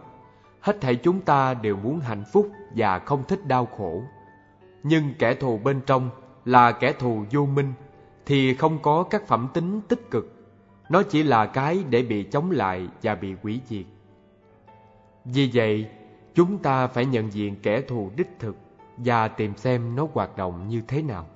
[0.60, 4.04] Hết thảy chúng ta đều muốn hạnh phúc và không thích đau khổ.
[4.84, 6.10] Nhưng kẻ thù bên trong
[6.46, 7.74] là kẻ thù vô minh
[8.26, 10.36] thì không có các phẩm tính tích cực.
[10.89, 13.86] Nó chỉ là cái để bị chống lại và bị hủy diệt.
[15.26, 15.89] Vì vậy,
[16.34, 18.62] chúng ta phải nhận diện kẻ thù đích thực
[18.97, 21.27] và tìm xem nó hoạt động như thế nào.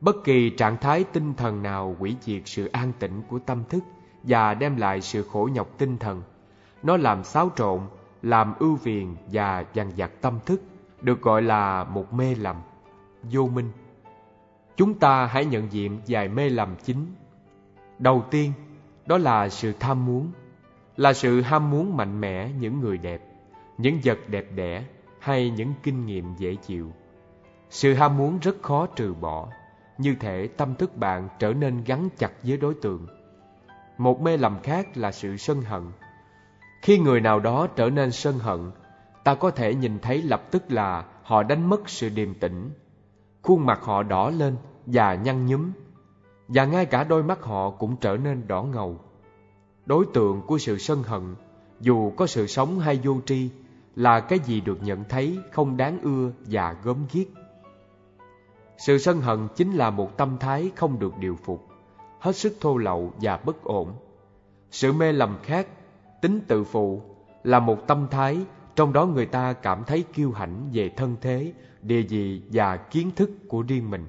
[0.00, 3.84] Bất kỳ trạng thái tinh thần nào hủy diệt sự an tĩnh của tâm thức
[4.22, 6.22] và đem lại sự khổ nhọc tinh thần.
[6.82, 7.80] Nó làm xáo trộn,
[8.22, 10.62] làm ưu phiền và dằn vặt tâm thức,
[11.00, 12.56] được gọi là một mê lầm,
[13.22, 13.70] vô minh.
[14.76, 17.06] Chúng ta hãy nhận diện vài mê lầm chính.
[17.98, 18.52] Đầu tiên,
[19.06, 20.30] đó là sự tham muốn,
[20.96, 23.20] là sự ham muốn mạnh mẽ những người đẹp,
[23.78, 24.84] những vật đẹp đẽ
[25.20, 26.92] hay những kinh nghiệm dễ chịu.
[27.70, 29.48] Sự ham muốn rất khó trừ bỏ,
[29.98, 33.06] như thể tâm thức bạn trở nên gắn chặt với đối tượng.
[33.98, 35.82] Một mê lầm khác là sự sân hận.
[36.82, 38.70] Khi người nào đó trở nên sân hận,
[39.24, 42.70] ta có thể nhìn thấy lập tức là họ đánh mất sự điềm tĩnh.
[43.42, 45.70] Khuôn mặt họ đỏ lên và nhăn nhúm,
[46.48, 49.00] và ngay cả đôi mắt họ cũng trở nên đỏ ngầu.
[49.86, 51.34] Đối tượng của sự sân hận,
[51.80, 53.50] dù có sự sống hay vô tri,
[53.96, 57.26] là cái gì được nhận thấy không đáng ưa và gớm ghiếc.
[58.78, 61.68] Sự sân hận chính là một tâm thái không được điều phục,
[62.20, 63.92] hết sức thô lậu và bất ổn.
[64.70, 65.66] Sự mê lầm khác,
[66.22, 67.02] tính tự phụ,
[67.44, 68.38] là một tâm thái
[68.76, 73.10] trong đó người ta cảm thấy kiêu hãnh về thân thế, địa vị và kiến
[73.16, 74.06] thức của riêng mình.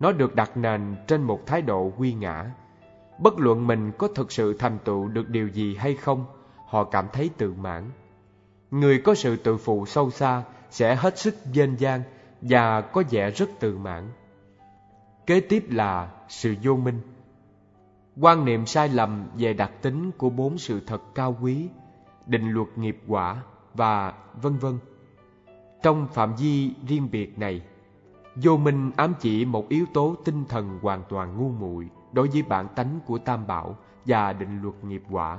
[0.00, 2.50] Nó được đặt nền trên một thái độ quy ngã.
[3.18, 6.24] Bất luận mình có thực sự thành tựu được điều gì hay không,
[6.66, 7.90] họ cảm thấy tự mãn.
[8.74, 12.02] Người có sự tự phụ sâu xa sẽ hết sức dên gian
[12.40, 14.08] và có vẻ rất tự mãn.
[15.26, 17.00] Kế tiếp là sự vô minh.
[18.20, 21.68] Quan niệm sai lầm về đặc tính của bốn sự thật cao quý,
[22.26, 23.42] định luật nghiệp quả
[23.74, 24.78] và vân vân.
[25.82, 27.62] Trong phạm vi riêng biệt này,
[28.34, 32.42] vô minh ám chỉ một yếu tố tinh thần hoàn toàn ngu muội đối với
[32.42, 35.38] bản tánh của Tam Bảo và định luật nghiệp quả.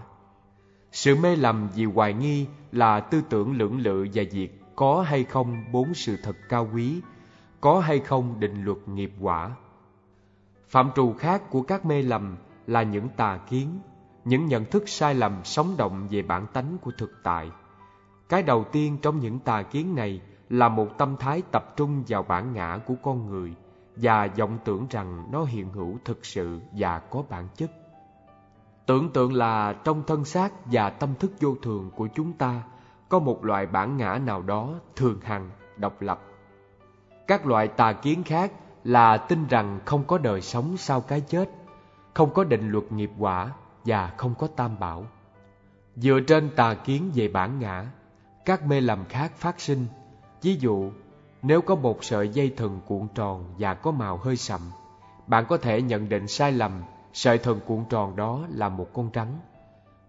[0.96, 5.24] Sự mê lầm vì hoài nghi là tư tưởng lưỡng lự và việc có hay
[5.24, 7.02] không bốn sự thật cao quý,
[7.62, 9.52] có hay không định luật nghiệp quả.
[10.70, 13.80] Phạm trù khác của các mê lầm là những tà kiến,
[14.26, 17.52] những nhận thức sai lầm sống động về bản tánh của thực tại.
[18.30, 22.24] Cái đầu tiên trong những tà kiến này là một tâm thái tập trung vào
[22.24, 23.54] bản ngã của con người
[23.96, 27.85] và vọng tưởng rằng nó hiện hữu thực sự và có bản chất.
[28.86, 32.64] Tưởng tượng là trong thân xác và tâm thức vô thường của chúng ta
[33.10, 36.22] có một loại bản ngã nào đó thường hằng, độc lập.
[37.28, 38.52] Các loại tà kiến khác
[38.84, 41.50] là tin rằng không có đời sống sau cái chết,
[42.14, 43.52] không có định luật nghiệp quả
[43.86, 45.06] và không có tam bảo.
[45.96, 47.86] Dựa trên tà kiến về bản ngã,
[48.46, 49.86] các mê lầm khác phát sinh.
[50.42, 50.92] Ví dụ,
[51.42, 54.62] nếu có một sợi dây thừng cuộn tròn và có màu hơi sậm,
[55.28, 56.84] bạn có thể nhận định sai lầm
[57.16, 59.28] sợi thần cuộn tròn đó là một con rắn.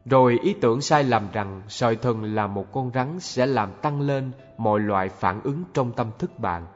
[0.04, 4.00] Rồi ý tưởng sai lầm rằng sợi thần là một con rắn sẽ làm tăng
[4.00, 6.66] lên mọi loại phản ứng trong tâm thức bạn,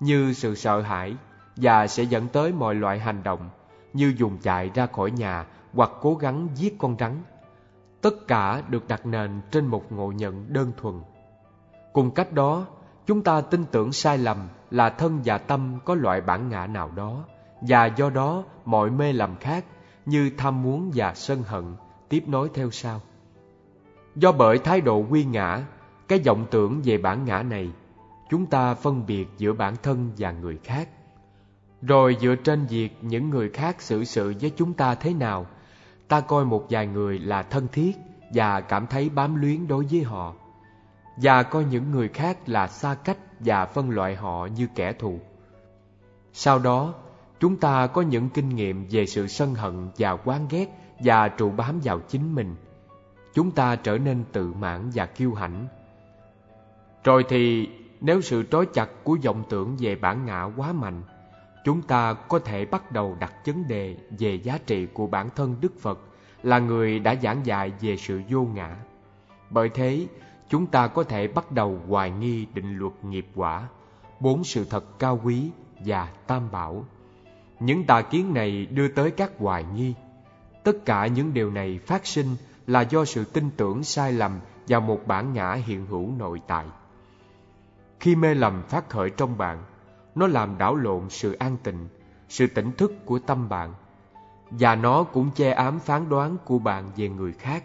[0.00, 1.16] như sự sợ hãi
[1.56, 3.50] và sẽ dẫn tới mọi loại hành động
[3.92, 7.22] như dùng chạy ra khỏi nhà hoặc cố gắng giết con rắn.
[8.00, 10.94] Tất cả được đặt nền trên một ngộ nhận đơn thuần.
[11.92, 12.66] Cùng cách đó,
[13.06, 16.90] chúng ta tin tưởng sai lầm là thân và tâm có loại bản ngã nào
[16.96, 17.24] đó
[17.60, 19.64] và do đó mọi mê lầm khác
[20.06, 21.64] như tham muốn và sân hận
[22.08, 23.00] tiếp nối theo sau.
[24.16, 25.64] Do bởi thái độ quy ngã,
[26.08, 27.70] cái vọng tưởng về bản ngã này,
[28.30, 30.88] chúng ta phân biệt giữa bản thân và người khác.
[31.82, 35.46] Rồi dựa trên việc những người khác xử sự với chúng ta thế nào,
[36.08, 37.96] ta coi một vài người là thân thiết
[38.34, 40.34] và cảm thấy bám luyến đối với họ,
[41.16, 45.18] và coi những người khác là xa cách và phân loại họ như kẻ thù.
[46.32, 46.94] Sau đó,
[47.40, 51.50] chúng ta có những kinh nghiệm về sự sân hận và oán ghét và trụ
[51.50, 52.56] bám vào chính mình.
[53.34, 55.66] Chúng ta trở nên tự mãn và kiêu hãnh.
[57.04, 57.68] Rồi thì
[58.00, 61.02] nếu sự trói chặt của vọng tưởng về bản ngã quá mạnh,
[61.64, 65.56] chúng ta có thể bắt đầu đặt vấn đề về giá trị của bản thân
[65.60, 65.98] Đức Phật
[66.42, 68.76] là người đã giảng dạy về sự vô ngã.
[69.50, 70.06] Bởi thế,
[70.48, 73.68] chúng ta có thể bắt đầu hoài nghi định luật nghiệp quả,
[74.20, 75.50] bốn sự thật cao quý
[75.84, 76.84] và tam bảo.
[77.60, 79.94] Những tà kiến này đưa tới các hoài nghi.
[80.64, 84.80] Tất cả những điều này phát sinh là do sự tin tưởng sai lầm vào
[84.80, 86.66] một bản ngã hiện hữu nội tại.
[88.00, 89.64] Khi mê lầm phát khởi trong bạn,
[90.14, 91.88] nó làm đảo lộn sự an tịnh,
[92.28, 93.74] sự tỉnh thức của tâm bạn.
[94.50, 97.64] Và nó cũng che ám phán đoán của bạn về người khác.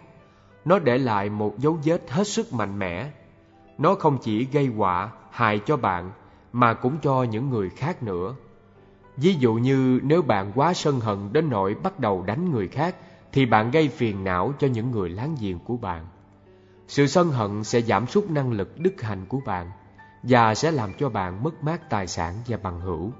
[0.64, 3.10] Nó để lại một dấu vết hết sức mạnh mẽ.
[3.78, 6.10] Nó không chỉ gây họa, hại cho bạn,
[6.52, 8.34] mà cũng cho những người khác nữa.
[9.16, 12.96] Ví dụ như nếu bạn quá sân hận đến nỗi bắt đầu đánh người khác,
[13.32, 16.06] thì bạn gây phiền não cho những người láng giềng của bạn.
[16.88, 19.70] Sự sân hận sẽ giảm sút năng lực đức hạnh của bạn
[20.22, 23.12] và sẽ làm cho bạn mất mát tài sản và bằng hữu.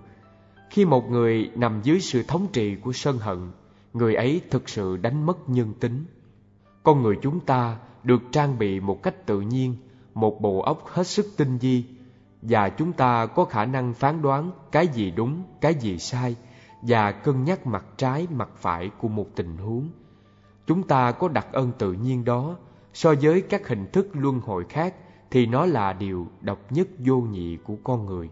[0.71, 3.51] Khi một người nằm dưới sự thống trị của sân hận,
[3.93, 6.05] người ấy thực sự đánh mất nhân tính.
[6.83, 9.77] Con người chúng ta được trang bị một cách tự nhiên,
[10.15, 11.85] một bộ óc hết sức tinh vi
[12.49, 16.37] và chúng ta có khả năng phán đoán cái gì đúng, cái gì sai
[16.83, 19.89] và cân nhắc mặt trái, mặt phải của một tình huống.
[20.67, 22.57] Chúng ta có đặc ơn tự nhiên đó
[22.95, 24.95] so với các hình thức luân hồi khác
[25.31, 28.31] thì nó là điều độc nhất vô nhị của con người.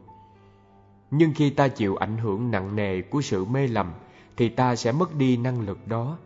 [1.11, 3.93] Nhưng khi ta chịu ảnh hưởng nặng nề của sự mê lầm
[4.37, 6.19] thì ta sẽ mất đi năng lực đó.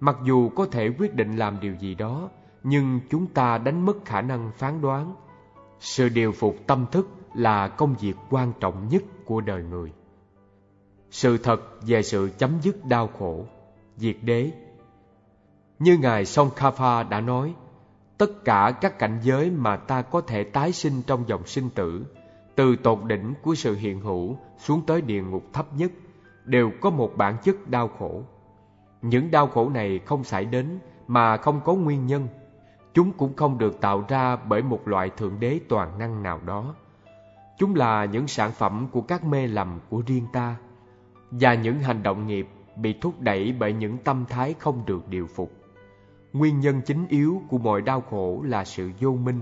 [0.00, 2.28] Mặc dù có thể quyết định làm điều gì đó,
[2.62, 5.14] nhưng chúng ta đánh mất khả năng phán đoán.
[5.80, 9.92] Sự điều phục tâm thức là công việc quan trọng nhất của đời người.
[11.10, 13.44] Sự thật về sự chấm dứt đau khổ,
[13.96, 14.50] diệt đế.
[15.78, 17.54] Như Ngài Songkhapa đã nói,
[18.18, 22.04] tất cả các cảnh giới mà ta có thể tái sinh trong dòng sinh tử,
[22.54, 25.92] từ tột đỉnh của sự hiện hữu xuống tới địa ngục thấp nhất,
[26.44, 28.22] đều có một bản chất đau khổ.
[29.02, 32.28] Những đau khổ này không xảy đến mà không có nguyên nhân.
[32.94, 36.74] Chúng cũng không được tạo ra bởi một loại thượng đế toàn năng nào đó.
[37.58, 40.56] Chúng là những sản phẩm của các mê lầm của riêng ta,
[41.30, 45.26] và những hành động nghiệp bị thúc đẩy bởi những tâm thái không được điều
[45.26, 45.52] phục.
[46.32, 49.40] Nguyên nhân chính yếu của mọi đau khổ là sự vô minh.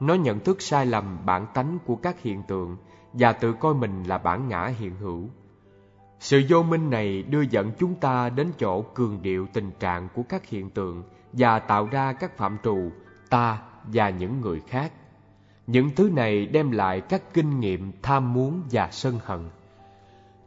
[0.00, 2.76] Nó nhận thức sai lầm bản tánh của các hiện tượng
[3.12, 5.28] và tự coi mình là bản ngã hiện hữu.
[6.18, 10.22] Sự vô minh này đưa dẫn chúng ta đến chỗ cường điệu tình trạng của
[10.28, 12.90] các hiện tượng và tạo ra các phạm trù
[13.30, 14.92] ta và những người khác.
[15.70, 19.48] Những thứ này đem lại các kinh nghiệm tham muốn và sân hận.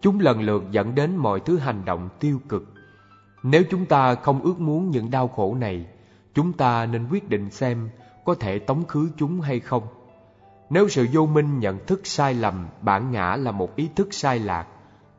[0.01, 2.73] Chúng lần lượt dẫn đến mọi thứ hành động tiêu cực.
[3.43, 5.85] Nếu chúng ta không ước muốn những đau khổ này,
[6.33, 7.89] chúng ta nên quyết định xem
[8.25, 9.83] có thể tống khứ chúng hay không.
[10.69, 14.39] Nếu sự vô minh nhận thức sai lầm bản ngã là một ý thức sai
[14.39, 14.67] lạc,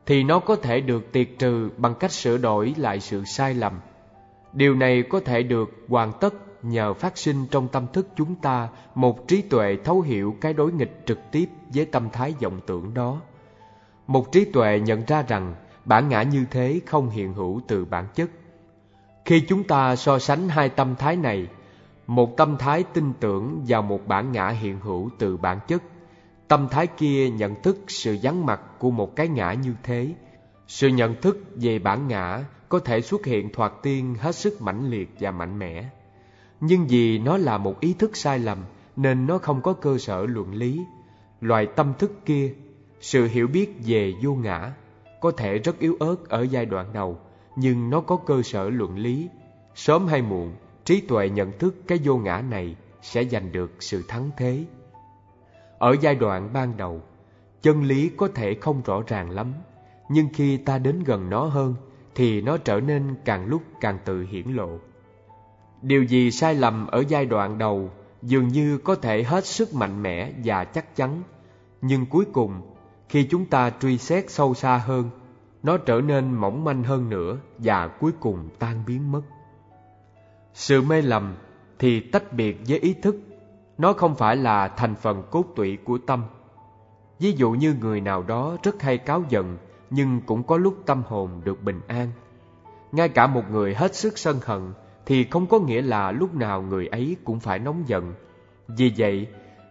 [0.05, 3.79] thì nó có thể được tiệt trừ bằng cách sửa đổi lại sự sai lầm.
[4.53, 6.33] Điều này có thể được hoàn tất
[6.69, 10.71] nhờ phát sinh trong tâm thức chúng ta một trí tuệ thấu hiểu cái đối
[10.71, 13.21] nghịch trực tiếp với tâm thái vọng tưởng đó.
[14.07, 18.07] Một trí tuệ nhận ra rằng bản ngã như thế không hiện hữu từ bản
[18.15, 18.29] chất.
[19.25, 21.47] Khi chúng ta so sánh hai tâm thái này,
[22.07, 25.83] một tâm thái tin tưởng vào một bản ngã hiện hữu từ bản chất,
[26.47, 30.13] tâm thái kia nhận thức sự vắng mặt của một cái ngã như thế.
[30.67, 34.89] Sự nhận thức về bản ngã có thể xuất hiện thoạt tiên hết sức mãnh
[34.89, 35.89] liệt và mạnh mẽ.
[36.59, 38.57] Nhưng vì nó là một ý thức sai lầm
[38.95, 40.85] nên nó không có cơ sở luận lý.
[41.41, 42.53] Loại tâm thức kia,
[43.01, 44.73] sự hiểu biết về vô ngã,
[45.21, 47.17] có thể rất yếu ớt ở giai đoạn đầu,
[47.55, 49.29] nhưng nó có cơ sở luận lý.
[49.75, 50.53] Sớm hay muộn,
[50.85, 54.65] trí tuệ nhận thức cái vô ngã này sẽ giành được sự thắng thế.
[55.77, 57.01] Ở giai đoạn ban đầu,
[57.61, 59.53] chân lý có thể không rõ ràng lắm,
[60.09, 61.75] nhưng khi ta đến gần nó hơn,
[62.15, 64.79] thì nó trở nên càng lúc càng tự hiển lộ.
[65.85, 67.89] Điều gì sai lầm ở giai đoạn đầu
[68.21, 71.23] dường như có thể hết sức mạnh mẽ và chắc chắn,
[71.81, 72.61] nhưng cuối cùng,
[73.09, 75.09] khi chúng ta truy xét sâu xa hơn,
[75.63, 79.21] nó trở nên mỏng manh hơn nữa và cuối cùng tan biến mất.
[80.53, 81.35] Sự mê lầm
[81.79, 83.15] thì tách biệt với ý thức,
[83.77, 86.23] nó không phải là thành phần cốt tủy của tâm.
[87.19, 89.57] Ví dụ như người nào đó rất hay cáo giận
[89.89, 92.11] nhưng cũng có lúc tâm hồn được bình an.
[92.91, 94.73] Ngay cả một người hết sức sân hận
[95.05, 98.13] thì không có nghĩa là lúc nào người ấy cũng phải nóng giận.
[98.67, 99.27] Vì vậy,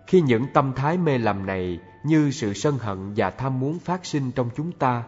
[0.07, 4.07] khi những tâm thái mê lầm này như sự sân hận và tham muốn phát
[4.07, 5.03] sinh trong chúng ta,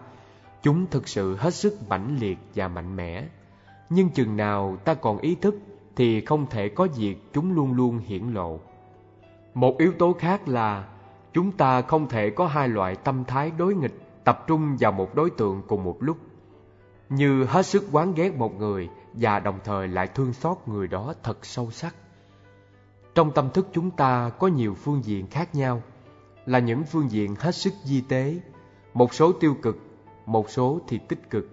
[0.63, 3.25] chúng thực sự hết sức mãnh liệt và mạnh mẽ.
[3.91, 5.59] Nhưng chừng nào ta còn ý thức
[5.97, 8.61] thì không thể có việc chúng luôn luôn hiển lộ.
[9.55, 10.89] Một yếu tố khác là
[11.33, 15.15] chúng ta không thể có hai loại tâm thái đối nghịch tập trung vào một
[15.15, 16.17] đối tượng cùng một lúc.
[17.09, 21.15] Như hết sức quán ghét một người và đồng thời lại thương xót người đó
[21.23, 21.95] thật sâu sắc.
[23.15, 25.83] Trong tâm thức chúng ta có nhiều phương diện khác nhau,
[26.47, 28.41] là những phương diện hết sức di tế,
[28.95, 29.79] một số tiêu cực,
[30.27, 31.49] một số thì tích cực.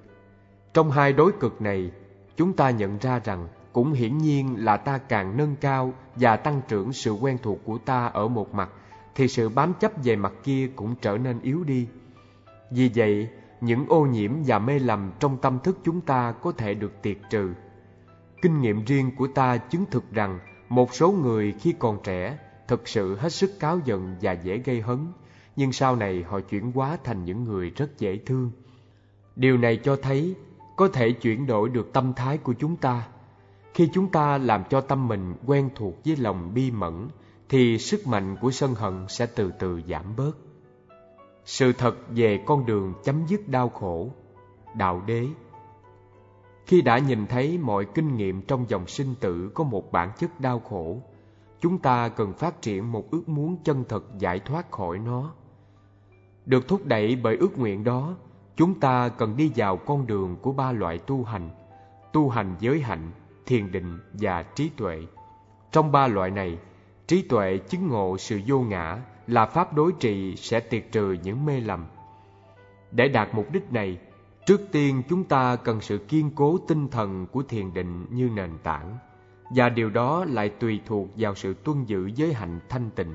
[0.73, 1.91] Trong hai đối cực này,
[2.37, 6.61] chúng ta nhận ra rằng cũng hiển nhiên là ta càng nâng cao và tăng
[6.67, 8.69] trưởng sự quen thuộc của ta ở một mặt,
[9.15, 11.87] thì sự bám chấp về mặt kia cũng trở nên yếu đi.
[12.71, 13.29] Vì vậy,
[13.63, 17.17] những ô nhiễm và mê lầm trong tâm thức chúng ta có thể được tiệt
[17.29, 17.53] trừ.
[18.41, 22.87] Kinh nghiệm riêng của ta chứng thực rằng một số người khi còn trẻ thực
[22.87, 25.07] sự hết sức cáo giận và dễ gây hấn,
[25.55, 28.51] nhưng sau này họ chuyển hóa thành những người rất dễ thương.
[29.35, 30.35] Điều này cho thấy
[30.75, 33.07] có thể chuyển đổi được tâm thái của chúng ta.
[33.73, 37.07] Khi chúng ta làm cho tâm mình quen thuộc với lòng bi mẫn,
[37.49, 40.31] thì sức mạnh của sân hận sẽ từ từ giảm bớt.
[41.45, 44.09] Sự thật về con đường chấm dứt đau khổ.
[44.75, 45.27] Đạo đế.
[46.65, 50.39] Khi đã nhìn thấy mọi kinh nghiệm trong dòng sinh tử có một bản chất
[50.39, 51.01] đau khổ
[51.61, 55.33] Chúng ta cần phát triển một ước muốn chân thật giải thoát khỏi nó.
[56.45, 58.15] Được thúc đẩy bởi ước nguyện đó
[58.55, 61.49] Chúng ta cần đi vào con đường của ba loại tu hành
[62.13, 63.11] Tu hành giới hạnh,
[63.45, 65.01] thiền định và trí tuệ.
[65.71, 66.57] Trong ba loại này,
[67.07, 71.45] trí tuệ chứng ngộ sự vô ngã là pháp đối trị sẽ tiệt trừ những
[71.45, 71.85] mê lầm.
[72.91, 73.97] Để đạt mục đích này,
[74.45, 78.57] trước tiên chúng ta cần sự kiên cố tinh thần của thiền định như nền
[78.63, 78.97] tảng,
[79.55, 83.13] và điều đó lại tùy thuộc vào sự tuân giữ giới hạnh thanh tịnh.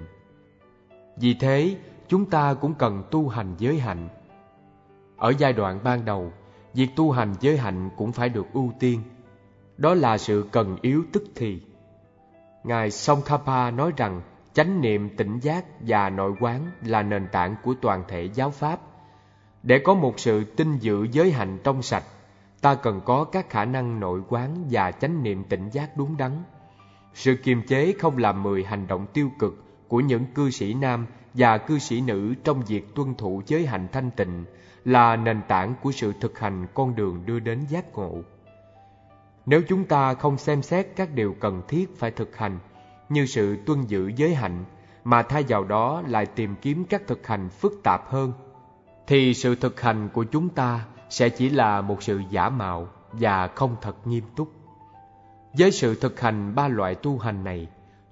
[1.16, 1.76] Vì thế,
[2.08, 4.08] chúng ta cũng cần tu hành giới hạnh.
[5.16, 6.32] Ở giai đoạn ban đầu,
[6.74, 9.02] việc tu hành giới hạnh cũng phải được ưu tiên.
[9.76, 11.60] Đó là sự cần yếu tức thì.
[12.64, 14.20] Ngài Songkhapa nói rằng
[14.52, 18.80] chánh niệm tỉnh giác và nội quán là nền tảng của toàn thể giáo pháp.
[19.62, 22.04] Để có một sự tinh dự giới hạnh trong sạch,
[22.60, 26.32] ta cần có các khả năng nội quán và chánh niệm tỉnh giác đúng đắn.
[27.14, 31.06] Sự kiềm chế không làm mười hành động tiêu cực của những cư sĩ nam
[31.34, 34.44] và cư sĩ nữ trong việc tuân thủ giới hạnh thanh tịnh
[34.84, 38.22] là nền tảng của sự thực hành con đường đưa đến giác ngộ.
[39.46, 42.58] Nếu chúng ta không xem xét các điều cần thiết phải thực hành
[43.08, 44.64] như sự tuân giữ giới hạnh,
[45.04, 48.32] mà thay vào đó lại tìm kiếm các thực hành phức tạp hơn.
[49.06, 53.46] Thì sự thực hành của chúng ta sẽ chỉ là một sự giả mạo và
[53.46, 54.52] không thật nghiêm túc.
[55.58, 57.66] Với sự thực hành ba loại tu hành này,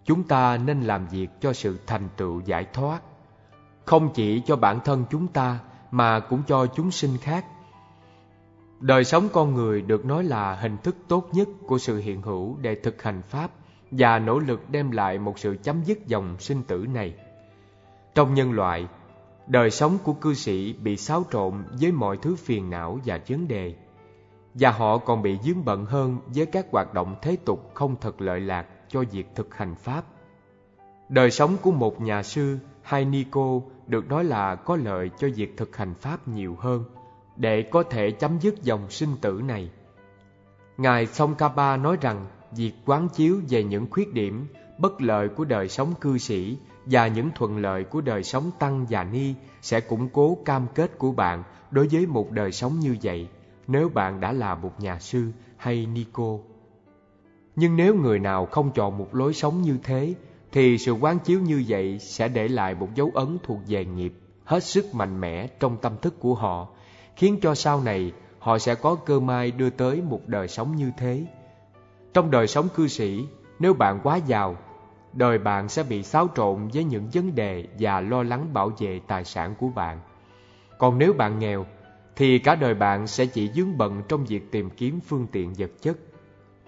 [0.04, 3.00] chúng ta nên làm việc cho sự thành tựu giải thoát.
[3.84, 5.58] Không chỉ cho bản thân chúng ta,
[5.90, 7.44] mà cũng cho chúng sinh khác.
[8.80, 12.56] Đời sống con người được nói là hình thức tốt nhất của sự hiện hữu
[12.60, 13.50] để thực hành Pháp
[13.98, 17.14] và nỗ lực đem lại một sự chấm dứt dòng sinh tử này.
[18.14, 18.86] Trong nhân loại,
[19.46, 23.48] đời sống của cư sĩ bị xáo trộn với mọi thứ phiền não và vấn
[23.48, 23.74] đề,
[24.54, 28.20] và họ còn bị dướng bận hơn với các hoạt động thế tục không thật
[28.20, 30.04] lợi lạc cho việc thực hành Pháp.
[31.08, 35.28] Đời sống của một nhà sư hay ni cô được nói là có lợi cho
[35.36, 36.84] việc thực hành Pháp nhiều hơn
[37.36, 39.70] để có thể chấm dứt dòng sinh tử này.
[40.76, 42.26] Ngài Tsongkhapa nói rằng
[42.56, 44.46] việc quán chiếu về những khuyết điểm,
[44.78, 48.86] bất lợi của đời sống cư sĩ và những thuận lợi của đời sống tăng
[48.90, 52.96] và ni sẽ củng cố cam kết của bạn đối với một đời sống như
[53.02, 53.28] vậy,
[53.66, 56.40] nếu bạn đã là một nhà sư hay ni cô.
[57.56, 60.14] Nhưng nếu người nào không chọn một lối sống như thế,
[60.52, 64.12] thì sự quán chiếu như vậy sẽ để lại một dấu ấn thuộc về nghiệp
[64.44, 66.68] hết sức mạnh mẽ trong tâm thức của họ,
[67.16, 70.90] khiến cho sau này họ sẽ có cơ may đưa tới một đời sống như
[70.98, 71.26] thế.
[72.16, 73.26] Trong đời sống cư sĩ,
[73.58, 74.56] nếu bạn quá giàu,
[75.12, 79.00] đời bạn sẽ bị xáo trộn với những vấn đề và lo lắng bảo vệ
[79.06, 80.00] tài sản của bạn.
[80.78, 81.66] Còn nếu bạn nghèo,
[82.16, 85.70] thì cả đời bạn sẽ chỉ dướng bận trong việc tìm kiếm phương tiện vật
[85.80, 85.96] chất.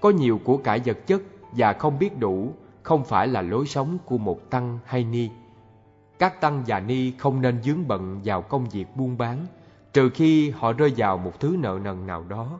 [0.00, 1.22] Có nhiều của cải vật chất
[1.52, 5.30] và không biết đủ không phải là lối sống của một tăng hay ni.
[6.18, 9.46] Các tăng và ni không nên dướng bận vào công việc buôn bán
[9.92, 12.58] trừ khi họ rơi vào một thứ nợ nần nào đó.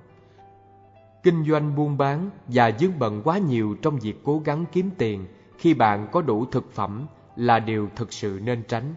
[1.23, 5.27] Kinh doanh buôn bán và dướng bận quá nhiều trong việc cố gắng kiếm tiền
[5.59, 7.07] khi bạn có đủ thực phẩm
[7.37, 8.95] là điều thực sự nên tránh.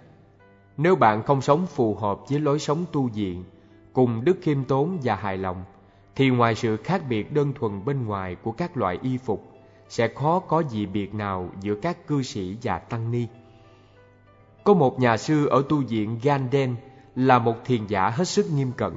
[0.77, 3.43] Nếu bạn không sống phù hợp với lối sống tu viện,
[3.93, 5.63] cùng đức khiêm tốn và hài lòng,
[6.15, 9.51] thì ngoài sự khác biệt đơn thuần bên ngoài của các loại y phục,
[9.89, 13.27] sẽ khó có gì biệt nào giữa các cư sĩ và tăng ni.
[14.63, 16.75] Có một nhà sư ở tu viện Ganden
[17.15, 18.93] là một thiền giả hết sức nghiêm cẩn.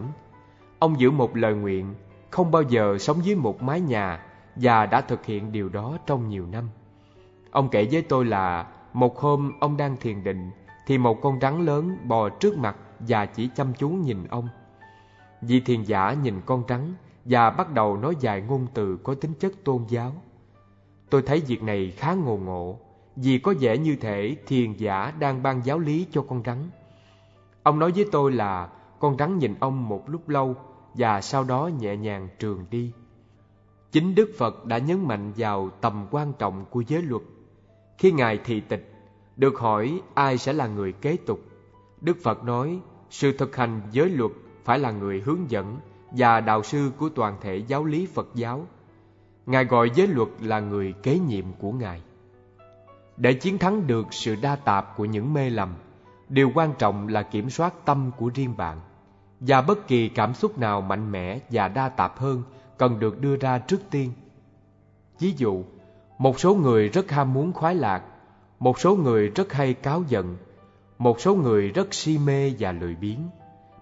[0.78, 1.94] Ông giữ một lời nguyện
[2.34, 4.24] không bao giờ sống dưới một mái nhà
[4.56, 6.68] và đã thực hiện điều đó trong nhiều năm.
[7.50, 10.50] Ông kể với tôi là một hôm ông đang thiền định
[10.86, 14.48] thì một con rắn lớn bò trước mặt và chỉ chăm chú nhìn ông.
[15.42, 19.32] Vị thiền giả nhìn con rắn và bắt đầu nói dài ngôn từ có tính
[19.40, 20.12] chất tôn giáo.
[21.10, 22.78] Tôi thấy việc này khá ngộ ngộ,
[23.16, 26.58] vì có vẻ như thể thiền giả đang ban giáo lý cho con rắn.
[27.62, 28.68] Ông nói với tôi là
[28.98, 30.56] con rắn nhìn ông một lúc lâu
[30.94, 32.92] và sau đó nhẹ nhàng trường đi.
[33.92, 37.22] Chính Đức Phật đã nhấn mạnh vào tầm quan trọng của giới luật.
[37.98, 38.92] Khi Ngài thị tịch,
[39.36, 41.40] được hỏi ai sẽ là người kế tục.
[42.00, 42.80] Đức Phật nói
[43.10, 44.30] sự thực hành giới luật
[44.64, 45.78] phải là người hướng dẫn
[46.10, 48.66] và đạo sư của toàn thể giáo lý Phật giáo.
[49.46, 52.02] Ngài gọi giới luật là người kế nhiệm của Ngài.
[53.16, 55.74] Để chiến thắng được sự đa tạp của những mê lầm,
[56.28, 58.80] điều quan trọng là kiểm soát tâm của riêng bạn
[59.46, 62.42] và bất kỳ cảm xúc nào mạnh mẽ và đa tạp hơn
[62.78, 64.12] cần được đưa ra trước tiên.
[65.18, 65.64] Ví dụ,
[66.18, 68.02] một số người rất ham muốn khoái lạc,
[68.58, 70.36] một số người rất hay cáo giận,
[70.98, 73.18] một số người rất si mê và lười biếng.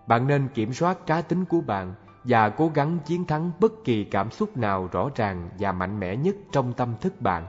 [0.07, 1.95] Bạn nên kiểm soát cá tính của bạn
[2.25, 6.17] và cố gắng chiến thắng bất kỳ cảm xúc nào rõ ràng và mạnh mẽ
[6.17, 7.47] nhất trong tâm thức bạn.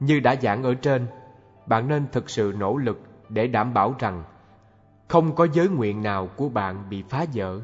[0.00, 1.06] Như đã giảng ở trên,
[1.66, 4.24] bạn nên thực sự nỗ lực để đảm bảo rằng
[5.08, 7.60] không có giới nguyện nào của bạn bị phá vỡ.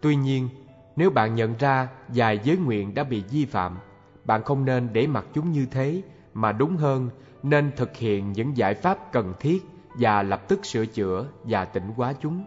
[0.00, 0.48] Tuy nhiên,
[0.96, 3.78] nếu bạn nhận ra vài giới nguyện đã bị vi phạm,
[4.24, 6.02] bạn không nên để mặc chúng như thế,
[6.34, 7.10] mà đúng hơn
[7.42, 9.62] nên thực hiện những giải pháp cần thiết
[9.94, 12.44] và lập tức sửa chữa và tỉnh hóa chúng.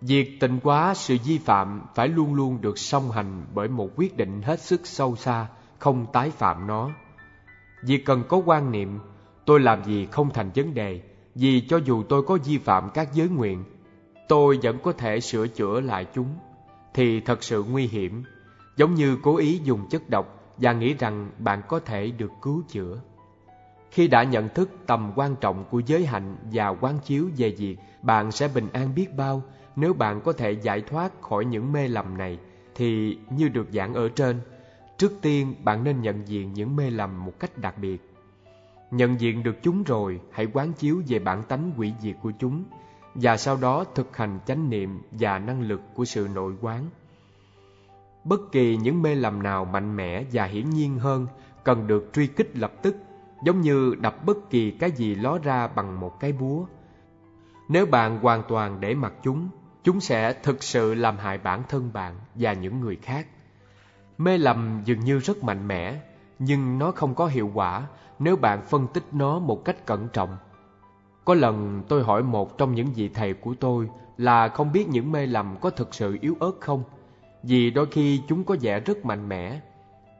[0.00, 4.16] Việc tỉnh hóa sự vi phạm phải luôn luôn được song hành bởi một quyết
[4.16, 5.46] định hết sức sâu xa,
[5.78, 6.90] không tái phạm nó.
[7.82, 8.98] Việc cần có quan niệm,
[9.46, 11.00] tôi làm gì không thành vấn đề,
[11.34, 13.64] vì cho dù tôi có vi phạm các giới nguyện,
[14.28, 16.28] tôi vẫn có thể sửa chữa lại chúng,
[16.94, 18.24] thì thật sự nguy hiểm,
[18.76, 22.62] giống như cố ý dùng chất độc và nghĩ rằng bạn có thể được cứu
[22.68, 23.00] chữa.
[23.90, 27.76] Khi đã nhận thức tầm quan trọng của giới hạnh và quán chiếu về việc
[28.02, 29.42] bạn sẽ bình an biết bao
[29.76, 32.38] nếu bạn có thể giải thoát khỏi những mê lầm này,
[32.74, 34.40] thì như được giảng ở trên,
[34.98, 38.11] trước tiên bạn nên nhận diện những mê lầm một cách đặc biệt
[38.92, 42.64] Nhận diện được chúng rồi, hãy quán chiếu về bản tánh quỷ diệt của chúng
[43.14, 46.86] và sau đó thực hành chánh niệm và năng lực của sự nội quán.
[48.24, 51.26] Bất kỳ những mê lầm nào mạnh mẽ và hiển nhiên hơn
[51.64, 52.96] cần được truy kích lập tức,
[53.44, 56.64] giống như đập bất kỳ cái gì ló ra bằng một cái búa.
[57.68, 59.48] Nếu bạn hoàn toàn để mặc chúng,
[59.84, 63.26] chúng sẽ thực sự làm hại bản thân bạn và những người khác.
[64.18, 66.00] Mê lầm dường như rất mạnh mẽ,
[66.44, 67.86] nhưng nó không có hiệu quả
[68.18, 70.36] nếu bạn phân tích nó một cách cẩn trọng.
[71.24, 75.12] Có lần tôi hỏi một trong những vị thầy của tôi là không biết những
[75.12, 76.82] mê lầm có thực sự yếu ớt không,
[77.42, 79.60] vì đôi khi chúng có vẻ rất mạnh mẽ.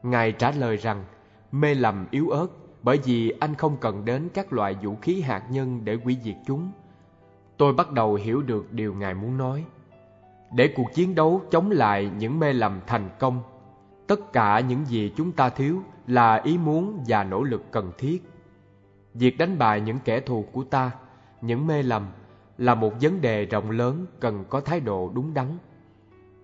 [0.03, 1.05] Ngài trả lời rằng,
[1.53, 2.47] mê lầm yếu ớt
[2.83, 6.37] bởi vì anh không cần đến các loại vũ khí hạt nhân để hủy diệt
[6.47, 6.71] chúng.
[7.57, 9.65] Tôi bắt đầu hiểu được điều Ngài muốn nói.
[10.55, 13.43] Để cuộc chiến đấu chống lại những mê lầm thành công,
[14.07, 18.23] tất cả những gì chúng ta thiếu là ý muốn và nỗ lực cần thiết.
[19.15, 20.91] Việc đánh bại những kẻ thù của ta,
[21.41, 22.07] những mê lầm,
[22.59, 25.59] là một vấn đề rộng lớn cần có thái độ đúng đắn.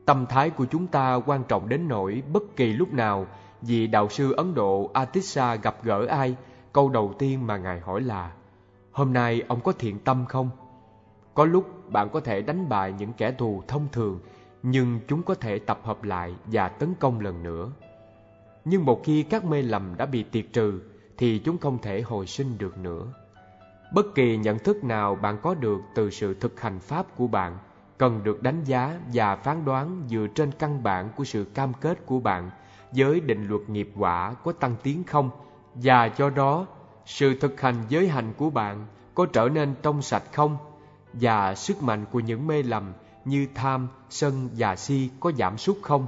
[0.04, 3.26] Tâm thái của chúng ta quan trọng đến nỗi bất kỳ lúc nào
[3.62, 6.36] vị đạo sư Ấn Độ Atissa gặp gỡ ai,
[6.72, 8.32] câu đầu tiên mà Ngài hỏi là
[8.92, 10.50] Hôm nay ông có thiện tâm không?
[11.34, 14.20] Có lúc bạn có thể đánh bại những kẻ thù thông thường,
[14.62, 17.70] nhưng chúng có thể tập hợp lại và tấn công lần nữa.
[18.68, 20.80] Nhưng một khi các mê lầm đã bị tiệt trừ,
[21.18, 23.12] thì chúng không thể hồi sinh được nữa.
[23.94, 27.58] Bất kỳ nhận thức nào bạn có được từ sự thực hành pháp của bạn
[27.98, 32.06] cần được đánh giá và phán đoán dựa trên căn bản của sự cam kết
[32.06, 32.50] của bạn
[32.90, 35.30] với định luật nghiệp quả có tăng tiến không
[35.74, 36.66] và do đó
[37.06, 40.56] sự thực hành giới hành của bạn có trở nên trong sạch không
[41.12, 42.92] và sức mạnh của những mê lầm
[43.24, 46.06] như tham, sân và si có giảm sút không?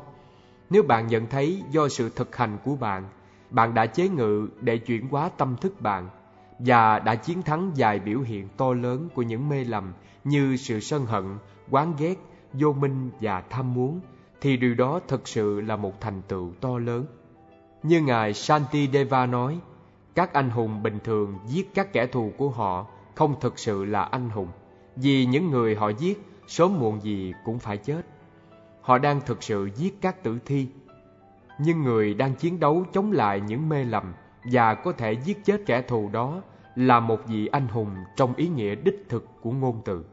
[0.70, 3.08] Nếu bạn nhận thấy do sự thực hành của bạn,
[3.50, 6.08] bạn đã chế ngự để chuyển hóa tâm thức bạn
[6.58, 9.92] và đã chiến thắng vài biểu hiện to lớn của những mê lầm
[10.24, 11.24] như sự sân hận,
[11.70, 12.14] quán ghét,
[12.52, 14.00] vô minh và tham muốn,
[14.40, 17.06] thì điều đó thực sự là một thành tựu to lớn.
[17.82, 19.58] Như Ngài Shanti Deva nói,
[20.14, 24.02] các anh hùng bình thường giết các kẻ thù của họ không thực sự là
[24.02, 24.48] anh hùng,
[24.96, 28.02] vì những người họ giết sớm muộn gì cũng phải chết.
[28.90, 30.68] Họ đang thực sự giết các tử thi.
[31.58, 34.14] Nhưng người đang chiến đấu chống lại những mê lầm
[34.44, 36.42] và có thể giết chết kẻ thù đó
[36.74, 40.04] là một vị anh hùng trong ý nghĩa đích thực của ngôn từ.